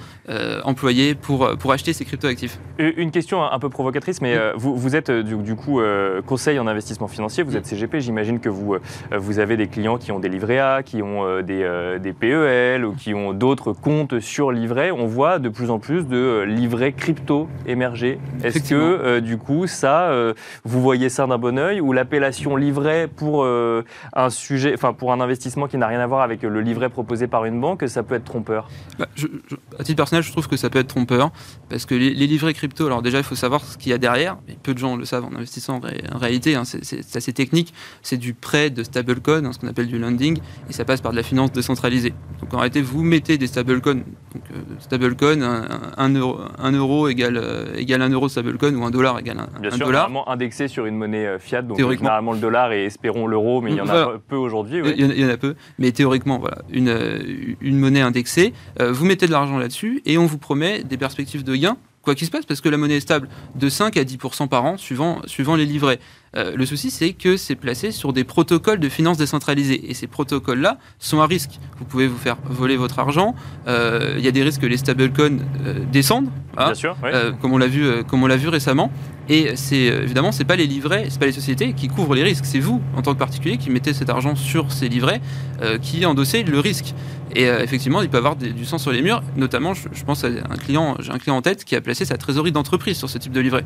employé 0.63 1.15
pour, 1.15 1.57
pour 1.57 1.71
acheter 1.71 1.93
ces 1.93 2.05
cryptoactifs. 2.05 2.59
Une 2.77 3.11
question 3.11 3.43
un 3.43 3.59
peu 3.59 3.69
provocatrice, 3.69 4.21
mais 4.21 4.37
vous, 4.55 4.75
vous, 4.75 4.95
êtes 4.95 5.11
du, 5.11 5.35
du 5.35 5.55
coup 5.55 5.81
conseil 6.25 6.59
en 6.59 6.67
investissement 6.67 7.07
financier, 7.07 7.43
vous 7.43 7.55
êtes 7.57 7.65
CGP, 7.65 7.99
j'imagine 7.99 8.39
que 8.39 8.49
vous, 8.49 8.77
vous 9.11 9.39
avez 9.39 9.57
des 9.57 9.67
clients 9.67 9.97
qui 9.97 10.11
ont 10.11 10.19
des 10.19 10.29
livrets 10.29 10.59
A, 10.59 10.83
qui 10.83 11.01
ont 11.01 11.41
des, 11.41 11.97
des 12.01 12.13
PEL 12.13 12.85
ou 12.85 12.93
qui 12.93 13.13
ont 13.13 13.33
d'autres 13.33 13.73
comptes 13.73 14.19
sur 14.19 14.51
livret, 14.51 14.91
on 14.91 15.07
voit 15.07 15.39
de 15.39 15.49
plus 15.49 15.69
en 15.69 15.79
plus 15.79 16.07
de 16.07 16.17
euh, 16.17 16.45
livrets 16.45 16.93
crypto 16.93 17.47
émerger. 17.65 18.19
Est-ce 18.43 18.69
que 18.69 18.75
euh, 18.75 19.21
du 19.21 19.37
coup, 19.37 19.67
ça, 19.67 20.09
euh, 20.09 20.33
vous 20.63 20.81
voyez 20.81 21.09
ça 21.09 21.27
d'un 21.27 21.37
bon 21.37 21.57
oeil 21.57 21.81
ou 21.81 21.93
l'appellation 21.93 22.55
livret 22.55 23.07
pour 23.07 23.45
un 23.45 24.29
sujet, 24.29 24.73
enfin 24.73 24.93
pour 24.93 25.11
un 25.11 25.14
investissement 25.21 25.67
qui 25.67 25.77
n'a 25.77 25.87
rien 25.87 25.99
à 25.99 26.07
voir 26.07 26.21
avec 26.21 26.41
le 26.43 26.61
livret 26.61 26.89
proposé 26.89 27.27
par 27.27 27.45
une 27.45 27.59
banque, 27.59 27.87
ça 27.87 28.03
peut 28.03 28.15
être 28.15 28.25
trompeur 28.25 28.69
bah, 28.99 29.07
À 29.79 29.83
titre 29.83 29.97
personnel, 29.97 30.23
je 30.23 30.31
trouve 30.31 30.47
que 30.47 30.57
ça 30.57 30.69
peut 30.69 30.79
être 30.79 30.87
trompeur 30.87 31.31
parce 31.69 31.85
que 31.85 31.95
les, 31.95 32.11
livrets 32.13 32.53
crypto, 32.53 32.85
alors 32.85 33.01
déjà, 33.01 33.17
il 33.17 33.23
faut 33.23 33.35
savoir 33.35 33.63
ce 33.63 33.77
qu'il 33.77 33.91
y 33.91 33.93
a 33.93 33.97
derrière. 33.97 34.37
Mais 34.47 34.55
peu 34.61 34.73
de 34.73 34.79
gens 34.79 34.95
le 34.95 35.05
savent 35.05 35.25
en 35.25 35.35
investissant 35.35 35.79
en, 35.79 36.17
réalité. 36.17 36.55
Hein, 36.55 36.63
c'est 36.65 37.15
assez 37.15 37.33
technique. 37.33 37.73
C'est 38.01 38.17
du 38.17 38.33
prêt 38.33 38.69
de 38.69 38.83
stablecoin, 38.83 39.45
hein, 39.45 39.53
ce 39.53 39.59
qu'on 39.59 39.67
appelle 39.67 39.87
du 39.87 39.99
lending, 39.99 40.39
et 40.69 40.73
ça 40.73 40.85
passe 40.85 41.01
par 41.01 41.11
de 41.11 41.17
la 41.17 41.23
finance 41.23 41.51
décentralisée. 41.51 42.13
Donc 42.41 42.53
en 42.53 42.57
réalité, 42.57 42.81
vous 42.81 43.03
mettez 43.03 43.37
des 43.37 43.47
stablecoins, 43.47 43.95
donc 43.95 44.43
euh, 44.51 44.55
stablecoin, 44.79 45.41
un, 45.97 46.09
euro, 46.09 46.39
un 46.57 46.71
euro 46.71 47.07
égale, 47.07 47.37
euh, 47.37 47.75
égale 47.75 48.01
un 48.01 48.09
euro 48.09 48.29
stablecoin 48.29 48.75
ou 48.75 48.83
un 48.83 48.91
dollar 48.91 49.19
égale 49.19 49.39
un, 49.39 49.59
Bien 49.59 49.71
un 49.71 49.75
sûr, 49.75 49.85
dollar. 49.85 50.03
Vraiment 50.03 50.29
indexé 50.29 50.67
sur 50.67 50.85
une 50.85 50.95
monnaie 50.95 51.25
euh, 51.25 51.39
fiat, 51.39 51.61
donc 51.61 51.77
généralement 51.77 52.33
le 52.33 52.39
dollar 52.39 52.71
et 52.71 52.85
espérons 52.85 53.27
l'euro, 53.27 53.61
mais 53.61 53.71
il 53.71 53.77
y 53.77 53.81
en 53.81 53.89
a 53.89 54.13
peu 54.27 54.35
aujourd'hui. 54.35 54.81
Il, 55.13 55.19
y 55.19 55.25
en 55.25 55.29
a 55.29 55.37
peu, 55.37 55.55
mais 55.79 55.91
théoriquement, 55.91 56.39
voilà, 56.39 56.59
une, 56.71 57.55
une 57.61 57.79
monnaie 57.79 58.01
indexée. 58.01 58.53
vous 58.79 59.05
mettez 59.05 59.27
de 59.27 59.31
l'argent 59.31 59.57
là-dessus 59.57 60.01
et 60.05 60.17
on 60.17 60.25
vous 60.25 60.37
promet 60.37 60.83
des 60.83 60.97
perspectives 60.97 61.43
de 61.43 61.55
gains 61.55 61.77
quoi 62.05 62.15
qu'il 62.15 62.25
se 62.25 62.31
passe, 62.31 62.45
parce 62.45 62.61
que 62.61 62.69
la 62.69 62.77
monnaie 62.77 62.97
est 62.97 63.01
stable 63.01 63.27
de 63.55 63.67
5 63.67 63.97
à 63.97 64.03
10% 64.03 64.47
par 64.47 64.63
an, 64.63 64.77
suivant, 64.77 65.21
suivant 65.25 65.55
les 65.55 65.65
livrets. 65.65 65.99
Euh, 66.37 66.53
le 66.55 66.65
souci, 66.65 66.91
c'est 66.91 67.13
que 67.13 67.37
c'est 67.37 67.55
placé 67.55 67.91
sur 67.91 68.13
des 68.13 68.23
protocoles 68.23 68.79
de 68.79 68.89
finances 68.89 69.17
décentralisés. 69.17 69.89
Et 69.89 69.93
ces 69.93 70.07
protocoles-là 70.07 70.77
sont 70.99 71.21
à 71.21 71.25
risque. 71.25 71.59
Vous 71.77 71.85
pouvez 71.85 72.07
vous 72.07 72.17
faire 72.17 72.37
voler 72.45 72.77
votre 72.77 72.99
argent. 72.99 73.35
Euh, 73.67 74.15
il 74.17 74.23
y 74.23 74.27
a 74.27 74.31
des 74.31 74.43
risques 74.43 74.61
que 74.61 74.67
les 74.67 74.77
stablecoins 74.77 75.39
euh, 75.65 75.79
descendent, 75.91 76.29
hein, 76.57 76.65
Bien 76.67 76.73
sûr, 76.73 76.97
comme 77.41 77.53
on 77.53 77.57
l'a 77.57 77.67
vu, 77.67 78.03
comme 78.05 78.23
on 78.23 78.27
l'a 78.27 78.37
vu 78.37 78.49
récemment. 78.49 78.91
Et 79.27 79.55
c'est 79.55 79.85
évidemment, 79.85 80.31
c'est 80.31 80.45
pas 80.45 80.55
les 80.55 80.67
livrets, 80.67 81.07
c'est 81.09 81.19
pas 81.19 81.25
les 81.25 81.31
sociétés 81.31 81.73
qui 81.73 81.87
couvrent 81.87 82.13
les 82.13 82.23
risques. 82.23 82.45
C'est 82.45 82.59
vous, 82.59 82.81
en 82.95 83.01
tant 83.01 83.13
que 83.13 83.19
particulier, 83.19 83.57
qui 83.57 83.71
mettez 83.71 83.93
cet 83.93 84.09
argent 84.09 84.35
sur 84.35 84.71
ces 84.71 84.87
livrets, 84.87 85.19
qui 85.81 86.05
endossez 86.05 86.43
le 86.43 86.59
risque. 86.59 86.93
Et 87.35 87.43
effectivement, 87.43 88.01
il 88.01 88.09
peut 88.09 88.17
avoir 88.17 88.37
du 88.37 88.65
sang 88.65 88.77
sur 88.77 88.91
les 88.91 89.01
murs. 89.01 89.21
Notamment, 89.35 89.73
je, 89.73 89.89
je 89.91 90.03
pense 90.05 90.23
à 90.23 90.27
un 90.27 90.57
client, 90.57 90.95
j'ai 90.99 91.11
un 91.11 91.19
client 91.19 91.35
en 91.35 91.41
tête 91.41 91.65
qui 91.65 91.75
a 91.75 91.81
placé 91.81 92.05
sa 92.05 92.17
trésorerie 92.17 92.53
d'entreprise 92.53 92.97
sur 92.97 93.09
ce 93.09 93.17
type 93.17 93.33
de 93.33 93.41
livret. 93.41 93.65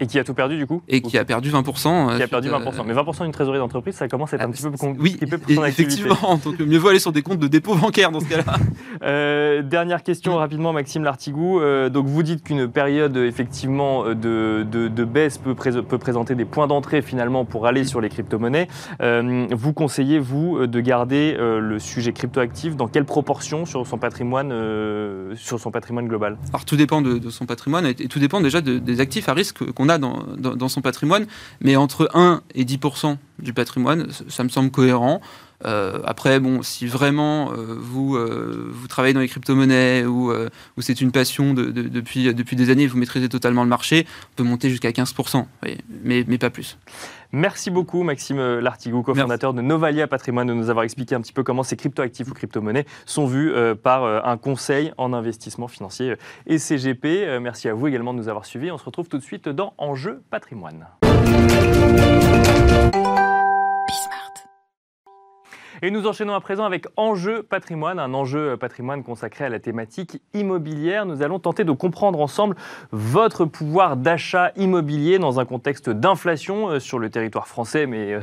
Et 0.00 0.06
qui 0.06 0.18
a 0.18 0.24
tout 0.24 0.34
perdu 0.34 0.56
du 0.56 0.66
coup 0.66 0.82
Et 0.88 1.00
qui 1.00 1.16
a 1.18 1.24
perdu 1.24 1.50
20%. 1.50 2.16
Qui 2.16 2.22
a 2.22 2.28
perdu 2.28 2.48
20%. 2.48 2.80
Euh, 2.80 2.82
Mais 2.84 2.94
20% 2.94 3.22
d'une 3.22 3.32
trésorerie 3.32 3.58
d'entreprise, 3.58 3.94
ça 3.94 4.08
commence 4.08 4.32
à 4.32 4.36
être 4.36 4.42
un 4.42 4.48
ah, 4.48 4.52
petit 4.52 4.62
peu 4.62 4.70
compliqué 4.72 5.26
oui, 5.30 5.54
pour 5.54 5.66
effectivement. 5.66 6.40
Donc 6.44 6.58
mieux 6.58 6.78
vaut 6.78 6.88
aller 6.88 6.98
sur 6.98 7.12
des 7.12 7.22
comptes 7.22 7.38
de 7.38 7.46
dépôt 7.46 7.74
bancaire 7.76 8.10
dans 8.10 8.20
ce 8.20 8.26
cas-là. 8.26 8.44
euh, 9.04 9.62
dernière 9.62 10.02
question 10.02 10.36
rapidement, 10.36 10.72
Maxime 10.72 11.04
Lartigou. 11.04 11.60
Euh, 11.60 11.90
donc 11.90 12.06
vous 12.06 12.22
dites 12.22 12.42
qu'une 12.42 12.68
période 12.68 13.16
effectivement 13.16 14.04
de, 14.04 14.66
de, 14.68 14.88
de 14.88 15.04
baisse 15.04 15.38
peut, 15.38 15.54
peut, 15.54 15.98
présenter 15.98 16.34
des 16.34 16.44
points 16.44 16.66
d'entrée 16.66 17.00
finalement 17.00 17.44
pour 17.44 17.66
aller 17.66 17.84
sur 17.84 18.00
les 18.00 18.08
crypto-monnaies. 18.08 18.68
Euh, 19.00 19.46
vous 19.52 19.72
conseillez 19.72 20.18
vous 20.18 20.66
de 20.66 20.80
garder 20.80 21.36
le 21.38 21.78
sujet 21.78 22.12
crypto-actif 22.12 22.76
dans 22.76 22.88
quelle 22.88 23.04
proportion 23.04 23.64
sur 23.64 23.86
son 23.86 23.98
patrimoine, 23.98 24.52
sur 25.36 25.60
son 25.60 25.70
patrimoine 25.70 26.08
global? 26.08 26.36
Alors 26.52 26.64
tout 26.64 26.76
dépend 26.76 27.00
de, 27.00 27.18
de, 27.18 27.30
son 27.30 27.46
patrimoine 27.46 27.86
et 27.86 27.94
tout 27.94 28.18
dépend 28.18 28.40
déjà 28.40 28.60
des 28.60 29.00
actifs 29.00 29.28
à 29.28 29.34
risque 29.34 29.64
qu'on 29.72 29.83
a 29.88 29.98
dans, 29.98 30.24
dans, 30.36 30.68
son 30.68 30.80
patrimoine, 30.80 31.26
mais 31.60 31.76
entre 31.76 32.10
1 32.14 32.42
et 32.54 32.64
10 32.64 32.78
du 33.38 33.52
patrimoine, 33.52 34.08
ça 34.28 34.44
me 34.44 34.48
semble 34.48 34.70
cohérent. 34.70 35.20
Euh, 35.64 36.00
après, 36.04 36.40
bon, 36.40 36.62
si 36.62 36.86
vraiment 36.86 37.52
euh, 37.52 37.76
vous, 37.78 38.16
euh, 38.16 38.70
vous 38.72 38.88
travaillez 38.88 39.14
dans 39.14 39.20
les 39.20 39.28
crypto-monnaies 39.28 40.04
ou, 40.04 40.32
ou 40.32 40.82
c'est 40.82 41.00
une 41.00 41.12
passion 41.12 41.54
de, 41.54 41.70
depuis, 41.70 42.32
depuis 42.34 42.56
des 42.56 42.70
années, 42.70 42.86
vous 42.86 42.98
maîtrisez 42.98 43.28
totalement 43.28 43.62
le 43.62 43.68
marché, 43.68 44.06
on 44.32 44.36
peut 44.36 44.42
monter 44.42 44.70
jusqu'à 44.70 44.90
15%, 44.90 45.46
mais, 45.62 46.24
mais 46.26 46.38
pas 46.38 46.50
plus. 46.50 46.78
Merci 47.32 47.70
beaucoup 47.70 48.04
Maxime 48.04 48.58
Lartigou, 48.58 49.02
cofondateur 49.02 49.54
de 49.54 49.60
Novalia 49.60 50.06
Patrimoine, 50.06 50.46
de 50.46 50.54
nous 50.54 50.70
avoir 50.70 50.84
expliqué 50.84 51.16
un 51.16 51.20
petit 51.20 51.32
peu 51.32 51.42
comment 51.42 51.64
ces 51.64 51.76
cryptoactifs 51.76 52.28
ou 52.30 52.34
crypto-monnaies 52.34 52.86
sont 53.06 53.26
vus 53.26 53.52
par 53.82 54.04
un 54.04 54.36
conseil 54.36 54.92
en 54.98 55.12
investissement 55.12 55.66
financier 55.66 56.14
et 56.46 56.58
CGP. 56.58 57.38
merci 57.40 57.68
à 57.68 57.74
vous 57.74 57.88
également 57.88 58.14
de 58.14 58.18
nous 58.18 58.28
avoir 58.28 58.44
suivis. 58.44 58.70
On 58.70 58.78
se 58.78 58.84
retrouve 58.84 59.08
tout 59.08 59.18
de 59.18 59.24
suite 59.24 59.48
dans 59.48 59.74
Enjeu 59.78 60.22
Patrimoine. 60.30 60.86
Et 65.84 65.90
nous 65.90 66.06
enchaînons 66.06 66.32
à 66.32 66.40
présent 66.40 66.64
avec 66.64 66.86
Enjeu 66.96 67.42
patrimoine, 67.42 67.98
un 67.98 68.14
enjeu 68.14 68.56
patrimoine 68.56 69.02
consacré 69.02 69.44
à 69.44 69.50
la 69.50 69.58
thématique 69.58 70.22
immobilière. 70.32 71.04
Nous 71.04 71.20
allons 71.20 71.38
tenter 71.38 71.62
de 71.62 71.72
comprendre 71.72 72.22
ensemble 72.22 72.56
votre 72.90 73.44
pouvoir 73.44 73.98
d'achat 73.98 74.50
immobilier 74.56 75.18
dans 75.18 75.40
un 75.40 75.44
contexte 75.44 75.90
d'inflation 75.90 76.70
euh, 76.70 76.80
sur 76.80 76.98
le 76.98 77.10
territoire 77.10 77.48
français, 77.48 77.86
mais 77.86 78.14
euh, 78.14 78.20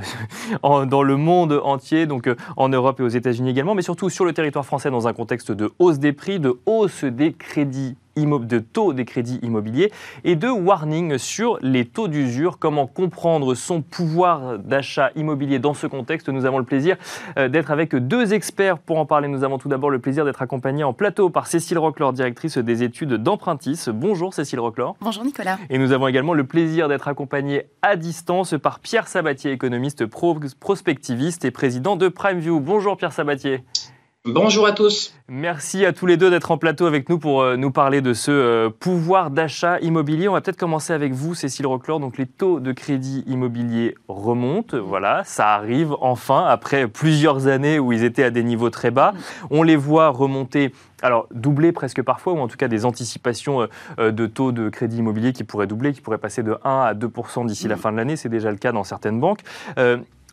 dans 0.85 1.03
le 1.03 1.17
monde 1.17 1.61
entier, 1.63 2.07
donc 2.07 2.25
euh, 2.25 2.35
en 2.57 2.69
Europe 2.69 2.99
et 2.99 3.03
aux 3.03 3.09
États-Unis 3.09 3.51
également, 3.51 3.75
mais 3.75 3.83
surtout 3.83 4.09
sur 4.09 4.25
le 4.25 4.33
territoire 4.33 4.65
français 4.65 4.89
dans 4.89 5.07
un 5.07 5.13
contexte 5.13 5.51
de 5.51 5.71
hausse 5.77 5.99
des 5.99 6.13
prix, 6.13 6.39
de 6.39 6.57
hausse 6.65 7.03
des 7.03 7.33
crédits 7.33 7.95
de 8.15 8.59
taux 8.59 8.93
des 8.93 9.05
crédits 9.05 9.39
immobiliers 9.41 9.91
et 10.23 10.35
de 10.35 10.47
warning 10.47 11.17
sur 11.17 11.57
les 11.61 11.85
taux 11.85 12.07
d'usure. 12.07 12.59
Comment 12.59 12.87
comprendre 12.87 13.55
son 13.55 13.81
pouvoir 13.81 14.59
d'achat 14.59 15.11
immobilier 15.15 15.59
dans 15.59 15.73
ce 15.73 15.87
contexte? 15.87 16.29
Nous 16.29 16.45
avons 16.45 16.59
le 16.59 16.65
plaisir 16.65 16.97
euh, 17.37 17.47
d'être 17.47 17.71
avec 17.71 17.95
deux 17.95 18.33
experts 18.33 18.79
pour 18.79 18.99
en 18.99 19.05
parler. 19.05 19.27
Nous 19.27 19.43
avons 19.43 19.57
tout 19.57 19.69
d'abord 19.69 19.89
le 19.89 19.99
plaisir 19.99 20.25
d'être 20.25 20.41
accompagnés 20.41 20.83
en 20.83 20.93
plateau 20.93 21.29
par 21.29 21.47
Cécile 21.47 21.77
Roclor, 21.77 22.13
directrice 22.13 22.57
des 22.57 22.83
études 22.83 23.13
d'Empruntis. 23.13 23.85
Bonjour 23.93 24.33
Cécile 24.33 24.59
Roclor. 24.59 24.95
Bonjour 25.01 25.23
Nicolas. 25.23 25.57
Et 25.69 25.77
nous 25.77 25.91
avons 25.91 26.07
également 26.07 26.33
le 26.33 26.43
plaisir 26.43 26.89
d'être 26.89 27.07
accompagnés 27.07 27.67
à 27.81 27.95
distance 27.95 28.55
par 28.61 28.79
Pierre 28.79 29.07
Sabatier, 29.07 29.51
économiste 29.51 30.05
prospectiviste 30.05 31.45
et 31.45 31.51
président 31.51 31.95
de 31.95 32.07
PrimeView. 32.07 32.59
Bonjour 32.59 32.97
Pierre 32.97 33.13
Sabatier. 33.13 33.63
Bonjour 34.25 34.67
à 34.67 34.71
tous. 34.71 35.15
Merci 35.29 35.83
à 35.83 35.93
tous 35.93 36.05
les 36.05 36.15
deux 36.15 36.29
d'être 36.29 36.51
en 36.51 36.59
plateau 36.59 36.85
avec 36.85 37.09
nous 37.09 37.17
pour 37.17 37.41
euh, 37.41 37.55
nous 37.57 37.71
parler 37.71 38.01
de 38.01 38.13
ce 38.13 38.29
euh, 38.29 38.69
pouvoir 38.69 39.31
d'achat 39.31 39.79
immobilier. 39.79 40.27
On 40.27 40.33
va 40.33 40.41
peut-être 40.41 40.59
commencer 40.59 40.93
avec 40.93 41.11
vous, 41.11 41.33
Cécile 41.33 41.65
Roclor. 41.65 41.99
Donc 41.99 42.19
les 42.19 42.27
taux 42.27 42.59
de 42.59 42.71
crédit 42.71 43.23
immobilier 43.25 43.95
remontent. 44.07 44.77
Voilà, 44.79 45.23
ça 45.23 45.55
arrive 45.55 45.95
enfin 46.01 46.45
après 46.45 46.87
plusieurs 46.87 47.47
années 47.47 47.79
où 47.79 47.93
ils 47.93 48.03
étaient 48.03 48.23
à 48.23 48.29
des 48.29 48.43
niveaux 48.43 48.69
très 48.69 48.91
bas. 48.91 49.15
On 49.49 49.63
les 49.63 49.75
voit 49.75 50.09
remonter 50.09 50.71
alors 51.01 51.27
doubler 51.31 51.71
presque 51.71 52.03
parfois, 52.03 52.33
ou 52.33 52.39
en 52.41 52.47
tout 52.47 52.57
cas 52.57 52.67
des 52.67 52.85
anticipations 52.85 53.67
euh, 53.97 54.11
de 54.11 54.27
taux 54.27 54.51
de 54.51 54.69
crédit 54.69 54.97
immobilier 54.97 55.33
qui 55.33 55.43
pourraient 55.43 55.65
doubler, 55.65 55.93
qui 55.93 56.01
pourraient 56.01 56.19
passer 56.19 56.43
de 56.43 56.59
1 56.63 56.81
à 56.81 56.93
2% 56.93 57.47
d'ici 57.47 57.67
la 57.67 57.75
fin 57.75 57.91
de 57.91 57.97
l'année. 57.97 58.17
C'est 58.17 58.29
déjà 58.29 58.51
le 58.51 58.57
cas 58.57 58.71
dans 58.71 58.83
certaines 58.83 59.19
banques. 59.19 59.39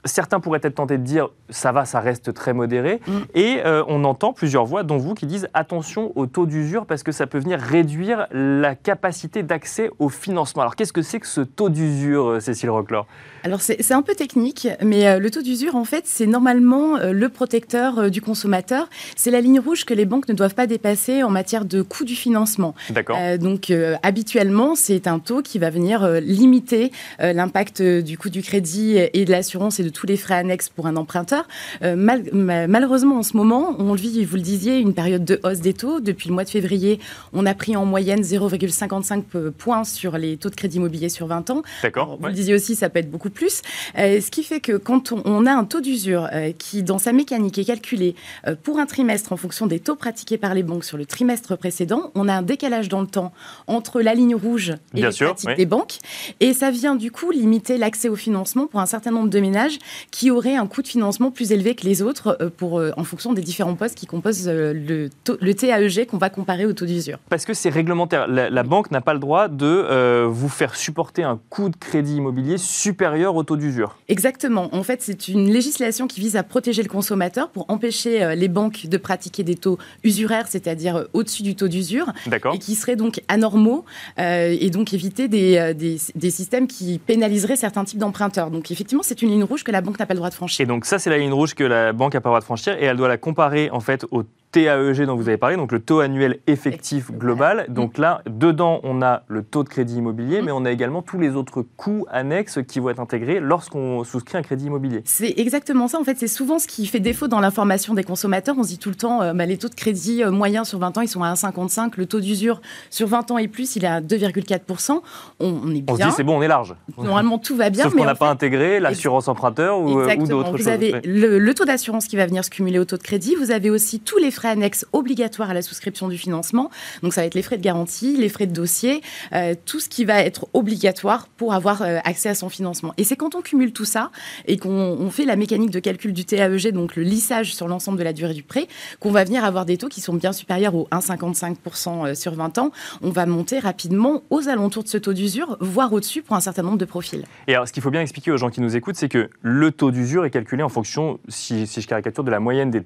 Certains 0.04 0.40
pourraient 0.40 0.60
être 0.62 0.76
tentés 0.76 0.98
de 0.98 1.02
dire 1.02 1.28
ça 1.50 1.72
va, 1.72 1.84
ça 1.84 2.00
reste 2.00 2.34
très 2.34 2.52
modéré. 2.52 3.00
Mm. 3.06 3.12
Et 3.34 3.60
euh, 3.64 3.82
on 3.88 4.04
entend 4.04 4.32
plusieurs 4.32 4.64
voix, 4.64 4.82
dont 4.82 4.98
vous, 4.98 5.14
qui 5.14 5.26
disent 5.26 5.48
attention 5.54 6.12
au 6.16 6.26
taux 6.26 6.46
d'usure 6.46 6.86
parce 6.86 7.02
que 7.02 7.12
ça 7.12 7.26
peut 7.26 7.38
venir 7.38 7.58
réduire 7.58 8.26
la 8.32 8.74
capacité 8.74 9.42
d'accès 9.42 9.90
au 9.98 10.08
financement. 10.08 10.62
Alors 10.62 10.76
qu'est-ce 10.76 10.92
que 10.92 11.02
c'est 11.02 11.20
que 11.20 11.26
ce 11.26 11.40
taux 11.40 11.68
d'usure, 11.68 12.28
euh, 12.28 12.40
Cécile 12.40 12.70
Roclor 12.70 13.06
alors 13.44 13.60
c'est 13.60 13.92
un 13.92 14.02
peu 14.02 14.16
technique, 14.16 14.66
mais 14.82 15.06
euh, 15.06 15.20
le 15.20 15.30
taux 15.30 15.42
d'usure, 15.42 15.76
en 15.76 15.84
fait, 15.84 16.02
c'est 16.06 16.26
normalement 16.26 16.98
le 16.98 17.28
protecteur 17.28 18.10
du 18.10 18.20
consommateur. 18.20 18.90
C'est 19.14 19.30
la 19.30 19.40
ligne 19.40 19.60
rouge 19.60 19.84
que 19.84 19.94
les 19.94 20.06
banques 20.06 20.28
ne 20.28 20.34
doivent 20.34 20.56
pas 20.56 20.66
dépasser 20.66 21.22
en 21.22 21.30
matière 21.30 21.64
de 21.64 21.80
coût 21.80 22.04
du 22.04 22.16
financement. 22.16 22.74
D'accord. 22.90 23.16
donc 23.38 23.72
habituellement, 24.02 24.74
c'est 24.74 25.06
un 25.06 25.20
taux 25.20 25.40
qui 25.40 25.60
va 25.60 25.70
venir 25.70 26.06
limiter 26.20 26.90
l'impact 27.20 27.80
du 27.80 28.18
coût 28.18 28.28
du 28.28 28.42
crédit 28.42 28.98
et 28.98 29.24
de 29.24 29.30
l'assurance 29.30 29.78
et 29.78 29.84
de 29.84 29.88
tous 29.98 30.06
les 30.06 30.16
frais 30.16 30.34
annexes 30.34 30.68
pour 30.68 30.86
un 30.86 30.94
emprunteur. 30.94 31.48
Euh, 31.82 31.96
malheureusement, 31.96 33.18
en 33.18 33.22
ce 33.24 33.36
moment, 33.36 33.74
on 33.80 33.94
vit, 33.94 34.24
vous 34.24 34.36
le 34.36 34.42
disiez, 34.42 34.78
une 34.78 34.94
période 34.94 35.24
de 35.24 35.40
hausse 35.42 35.58
des 35.58 35.74
taux. 35.74 35.98
Depuis 35.98 36.28
le 36.28 36.34
mois 36.34 36.44
de 36.44 36.50
février, 36.50 37.00
on 37.32 37.46
a 37.46 37.54
pris 37.54 37.74
en 37.74 37.84
moyenne 37.84 38.20
0,55 38.20 39.50
points 39.50 39.82
sur 39.82 40.16
les 40.16 40.36
taux 40.36 40.50
de 40.50 40.54
crédit 40.54 40.76
immobilier 40.76 41.08
sur 41.08 41.26
20 41.26 41.50
ans. 41.50 41.62
D'accord. 41.82 42.16
Vous 42.20 42.26
le 42.28 42.32
disiez 42.32 42.54
aussi, 42.54 42.76
ça 42.76 42.88
peut 42.88 43.00
être 43.00 43.10
beaucoup 43.10 43.30
plus. 43.30 43.62
Euh, 43.98 44.20
ce 44.20 44.30
qui 44.30 44.44
fait 44.44 44.60
que 44.60 44.76
quand 44.76 45.12
on, 45.12 45.46
a 45.46 45.52
un 45.52 45.64
taux 45.64 45.80
d'usure 45.80 46.28
euh, 46.32 46.52
qui, 46.56 46.84
dans 46.84 46.98
sa 46.98 47.12
mécanique, 47.12 47.58
est 47.58 47.64
calculé 47.64 48.14
pour 48.62 48.78
un 48.78 48.86
trimestre 48.86 49.32
en 49.32 49.36
fonction 49.36 49.66
des 49.66 49.80
taux 49.80 49.96
pratiqués 49.96 50.38
par 50.38 50.54
les 50.54 50.62
banques 50.62 50.84
sur 50.84 50.96
le 50.96 51.06
trimestre 51.06 51.56
précédent, 51.58 52.12
on 52.14 52.28
a 52.28 52.34
un 52.34 52.42
décalage 52.42 52.88
dans 52.88 53.00
le 53.00 53.08
temps 53.08 53.32
entre 53.66 54.00
la 54.00 54.14
ligne 54.14 54.36
rouge 54.36 54.74
et 54.94 55.02
les 55.02 55.10
pratiques 55.10 55.56
des 55.56 55.66
banques. 55.66 55.98
Et 56.38 56.52
ça 56.52 56.70
vient 56.70 56.94
du 56.94 57.10
coup 57.10 57.32
limiter 57.32 57.78
l'accès 57.78 58.08
au 58.08 58.16
financement 58.16 58.68
pour 58.68 58.80
un 58.80 58.86
certain 58.86 59.10
nombre 59.10 59.28
de 59.28 59.40
ménages 59.40 59.77
qui 60.10 60.30
auraient 60.30 60.56
un 60.56 60.66
coût 60.66 60.82
de 60.82 60.88
financement 60.88 61.30
plus 61.30 61.52
élevé 61.52 61.74
que 61.74 61.84
les 61.84 62.02
autres 62.02 62.36
euh, 62.40 62.50
pour, 62.54 62.78
euh, 62.78 62.90
en 62.96 63.04
fonction 63.04 63.32
des 63.32 63.42
différents 63.42 63.74
postes 63.74 63.94
qui 63.94 64.06
composent 64.06 64.48
euh, 64.48 64.72
le, 64.72 65.10
le 65.40 65.54
TAEG 65.54 66.06
qu'on 66.06 66.18
va 66.18 66.30
comparer 66.30 66.66
au 66.66 66.72
taux 66.72 66.86
d'usure. 66.86 67.18
Parce 67.28 67.44
que 67.44 67.54
c'est 67.54 67.70
réglementaire. 67.70 68.26
La, 68.28 68.62
banque 68.62 68.90
n'a 68.90 69.00
pas 69.00 69.14
le 69.14 69.20
droit 69.20 69.48
de 69.48 70.26
vous 70.26 70.48
faire 70.48 70.76
supporter 70.76 71.22
un 71.22 71.40
coût 71.48 71.70
de 71.70 71.76
crédit 71.76 72.16
immobilier 72.16 72.58
supérieur 72.58 73.34
au 73.36 73.44
taux 73.44 73.56
d'usure. 73.56 73.96
Exactement. 74.08 74.68
En 74.74 74.82
fait, 74.82 75.00
c'est 75.00 75.28
une 75.28 75.50
législation 75.50 76.06
qui 76.06 76.20
vise 76.20 76.36
à 76.36 76.42
protéger 76.42 76.82
le 76.82 76.88
consommateur 76.88 77.48
pour 77.48 77.64
empêcher 77.70 78.34
les 78.36 78.48
banques 78.48 78.86
de 78.86 78.96
pratiquer 78.98 79.42
des 79.42 79.54
taux 79.54 79.78
usuraires, 80.04 80.48
c'est-à-dire 80.48 81.06
au-dessus 81.14 81.42
du 81.42 81.54
taux 81.54 81.68
d'usure, 81.68 82.12
et 82.52 82.58
qui 82.58 82.74
seraient 82.74 82.96
donc 82.96 83.22
anormaux, 83.28 83.84
et 84.18 84.70
donc 84.70 84.92
éviter 84.92 85.28
des, 85.28 85.72
des, 85.74 85.98
des 86.14 86.30
systèmes 86.30 86.66
qui 86.66 86.98
pénaliseraient 86.98 87.56
certains 87.56 87.84
types 87.84 87.98
d'emprunteurs. 87.98 88.50
Donc 88.50 88.70
effectivement, 88.70 89.02
c'est 89.02 89.22
une 89.22 89.30
ligne 89.30 89.44
rouge 89.44 89.64
la 89.72 89.80
banque 89.80 89.98
n'a 89.98 90.06
pas 90.06 90.14
le 90.14 90.18
droit 90.18 90.30
de 90.30 90.34
franchir. 90.34 90.64
Et 90.64 90.66
donc 90.66 90.84
ça, 90.84 90.98
c'est 90.98 91.10
la 91.10 91.18
ligne 91.18 91.32
rouge 91.32 91.54
que 91.54 91.64
la 91.64 91.92
banque 91.92 92.14
n'a 92.14 92.20
pas 92.20 92.28
le 92.28 92.32
droit 92.32 92.40
de 92.40 92.44
franchir 92.44 92.74
et 92.74 92.84
elle 92.84 92.96
doit 92.96 93.08
la 93.08 93.18
comparer 93.18 93.70
en 93.70 93.80
fait 93.80 94.04
au 94.10 94.24
TAEG 94.52 95.04
dont 95.04 95.16
vous 95.16 95.28
avez 95.28 95.36
parlé, 95.36 95.56
donc 95.56 95.72
le 95.72 95.80
taux 95.80 96.00
annuel 96.00 96.40
effectif 96.46 97.10
global. 97.10 97.66
Donc 97.68 97.98
là, 97.98 98.22
dedans, 98.28 98.80
on 98.82 99.02
a 99.02 99.22
le 99.28 99.42
taux 99.42 99.62
de 99.62 99.68
crédit 99.68 99.96
immobilier, 99.96 100.40
mais 100.42 100.52
on 100.52 100.64
a 100.64 100.70
également 100.70 101.02
tous 101.02 101.18
les 101.18 101.36
autres 101.36 101.62
coûts 101.76 102.06
annexes 102.10 102.60
qui 102.66 102.80
vont 102.80 102.90
être 102.90 103.00
intégrés 103.00 103.40
lorsqu'on 103.40 104.04
souscrit 104.04 104.38
un 104.38 104.42
crédit 104.42 104.66
immobilier. 104.66 105.02
C'est 105.04 105.34
exactement 105.36 105.88
ça. 105.88 105.98
En 105.98 106.04
fait, 106.04 106.18
c'est 106.18 106.28
souvent 106.28 106.58
ce 106.58 106.66
qui 106.66 106.86
fait 106.86 107.00
défaut 107.00 107.28
dans 107.28 107.40
l'information 107.40 107.94
des 107.94 108.04
consommateurs. 108.04 108.56
On 108.58 108.62
se 108.62 108.68
dit 108.68 108.78
tout 108.78 108.88
le 108.88 108.94
temps, 108.94 109.22
euh, 109.22 109.34
bah, 109.34 109.44
les 109.44 109.58
taux 109.58 109.68
de 109.68 109.74
crédit 109.74 110.22
euh, 110.22 110.30
moyens 110.30 110.68
sur 110.68 110.78
20 110.78 110.98
ans, 110.98 111.00
ils 111.02 111.08
sont 111.08 111.22
à 111.22 111.32
1,55. 111.32 111.92
Le 111.96 112.06
taux 112.06 112.20
d'usure 112.20 112.60
sur 112.90 113.06
20 113.06 113.30
ans 113.30 113.38
et 113.38 113.48
plus, 113.48 113.76
il 113.76 113.84
est 113.84 113.88
à 113.88 114.00
2,4%. 114.00 115.00
On, 115.40 115.70
est 115.70 115.82
bien. 115.82 115.84
On 115.88 115.96
se 115.96 116.02
dit, 116.02 116.12
c'est 116.16 116.24
bon, 116.24 116.38
on 116.38 116.42
est 116.42 116.48
large. 116.48 116.74
Normalement, 116.96 117.38
tout 117.38 117.56
va 117.56 117.68
bien. 117.70 117.84
Sauf 117.84 117.94
qu'on 117.94 118.04
n'a 118.04 118.14
pas 118.14 118.30
intégré 118.30 118.80
l'assurance 118.80 119.28
emprunteur 119.28 119.80
ou, 119.80 120.00
euh, 120.00 120.16
ou 120.16 120.26
d'autres 120.26 120.52
choses. 120.52 120.62
Vous 120.62 120.68
avez 120.68 120.94
le, 121.04 121.38
le 121.38 121.54
taux 121.54 121.64
d'assurance 121.64 122.06
qui 122.06 122.16
va 122.16 122.26
venir 122.26 122.44
se 122.44 122.50
cumuler 122.50 122.78
au 122.78 122.84
taux 122.84 122.96
de 122.96 123.02
crédit. 123.02 123.34
Vous 123.34 123.50
avez 123.50 123.70
aussi 123.70 124.00
tous 124.00 124.18
les 124.18 124.30
frais 124.38 124.48
annexes 124.48 124.86
obligatoires 124.92 125.08
obligatoire 125.08 125.50
à 125.50 125.54
la 125.54 125.62
souscription 125.62 126.08
du 126.08 126.18
financement. 126.18 126.70
Donc 127.02 127.14
ça 127.14 127.22
va 127.22 127.26
être 127.26 127.34
les 127.34 127.42
frais 127.42 127.56
de 127.56 127.62
garantie, 127.62 128.16
les 128.16 128.28
frais 128.28 128.46
de 128.46 128.52
dossier, 128.52 129.00
euh, 129.32 129.54
tout 129.64 129.80
ce 129.80 129.88
qui 129.88 130.04
va 130.04 130.20
être 130.20 130.46
obligatoire 130.52 131.28
pour 131.28 131.54
avoir 131.54 131.82
euh, 131.82 131.98
accès 132.04 132.28
à 132.28 132.34
son 132.34 132.48
financement. 132.48 132.92
Et 132.98 133.04
c'est 133.04 133.16
quand 133.16 133.34
on 133.34 133.40
cumule 133.40 133.72
tout 133.72 133.86
ça 133.86 134.10
et 134.46 134.58
qu'on 134.58 135.10
fait 135.10 135.24
la 135.24 135.34
mécanique 135.34 135.70
de 135.70 135.80
calcul 135.80 136.12
du 136.12 136.24
TAEG, 136.24 136.72
donc 136.72 136.94
le 136.94 137.02
lissage 137.02 137.54
sur 137.54 137.66
l'ensemble 137.68 137.98
de 137.98 138.04
la 138.04 138.12
durée 138.12 138.34
du 138.34 138.42
prêt, 138.42 138.68
qu'on 139.00 139.10
va 139.10 139.24
venir 139.24 139.44
avoir 139.44 139.64
des 139.64 139.76
taux 139.76 139.88
qui 139.88 140.00
sont 140.00 140.14
bien 140.14 140.32
supérieurs 140.32 140.74
aux 140.74 140.86
1,55% 140.92 142.06
euh, 142.06 142.14
sur 142.14 142.34
20 142.34 142.58
ans. 142.58 142.70
On 143.02 143.10
va 143.10 143.26
monter 143.26 143.58
rapidement 143.58 144.22
aux 144.30 144.48
alentours 144.48 144.84
de 144.84 144.88
ce 144.88 144.98
taux 144.98 145.14
d'usure, 145.14 145.56
voire 145.60 145.92
au-dessus 145.92 146.22
pour 146.22 146.36
un 146.36 146.40
certain 146.40 146.62
nombre 146.62 146.78
de 146.78 146.84
profils. 146.84 147.24
Et 147.48 147.54
alors 147.54 147.66
ce 147.66 147.72
qu'il 147.72 147.82
faut 147.82 147.90
bien 147.90 148.02
expliquer 148.02 148.30
aux 148.30 148.36
gens 148.36 148.50
qui 148.50 148.60
nous 148.60 148.76
écoutent, 148.76 148.96
c'est 148.96 149.08
que 149.08 149.30
le 149.40 149.72
taux 149.72 149.90
d'usure 149.90 150.24
est 150.26 150.30
calculé 150.30 150.62
en 150.62 150.68
fonction, 150.68 151.18
si, 151.28 151.66
si 151.66 151.80
je 151.80 151.88
caricature, 151.88 152.24
de 152.24 152.30
la 152.30 152.40
moyenne 152.40 152.70
des 152.70 152.80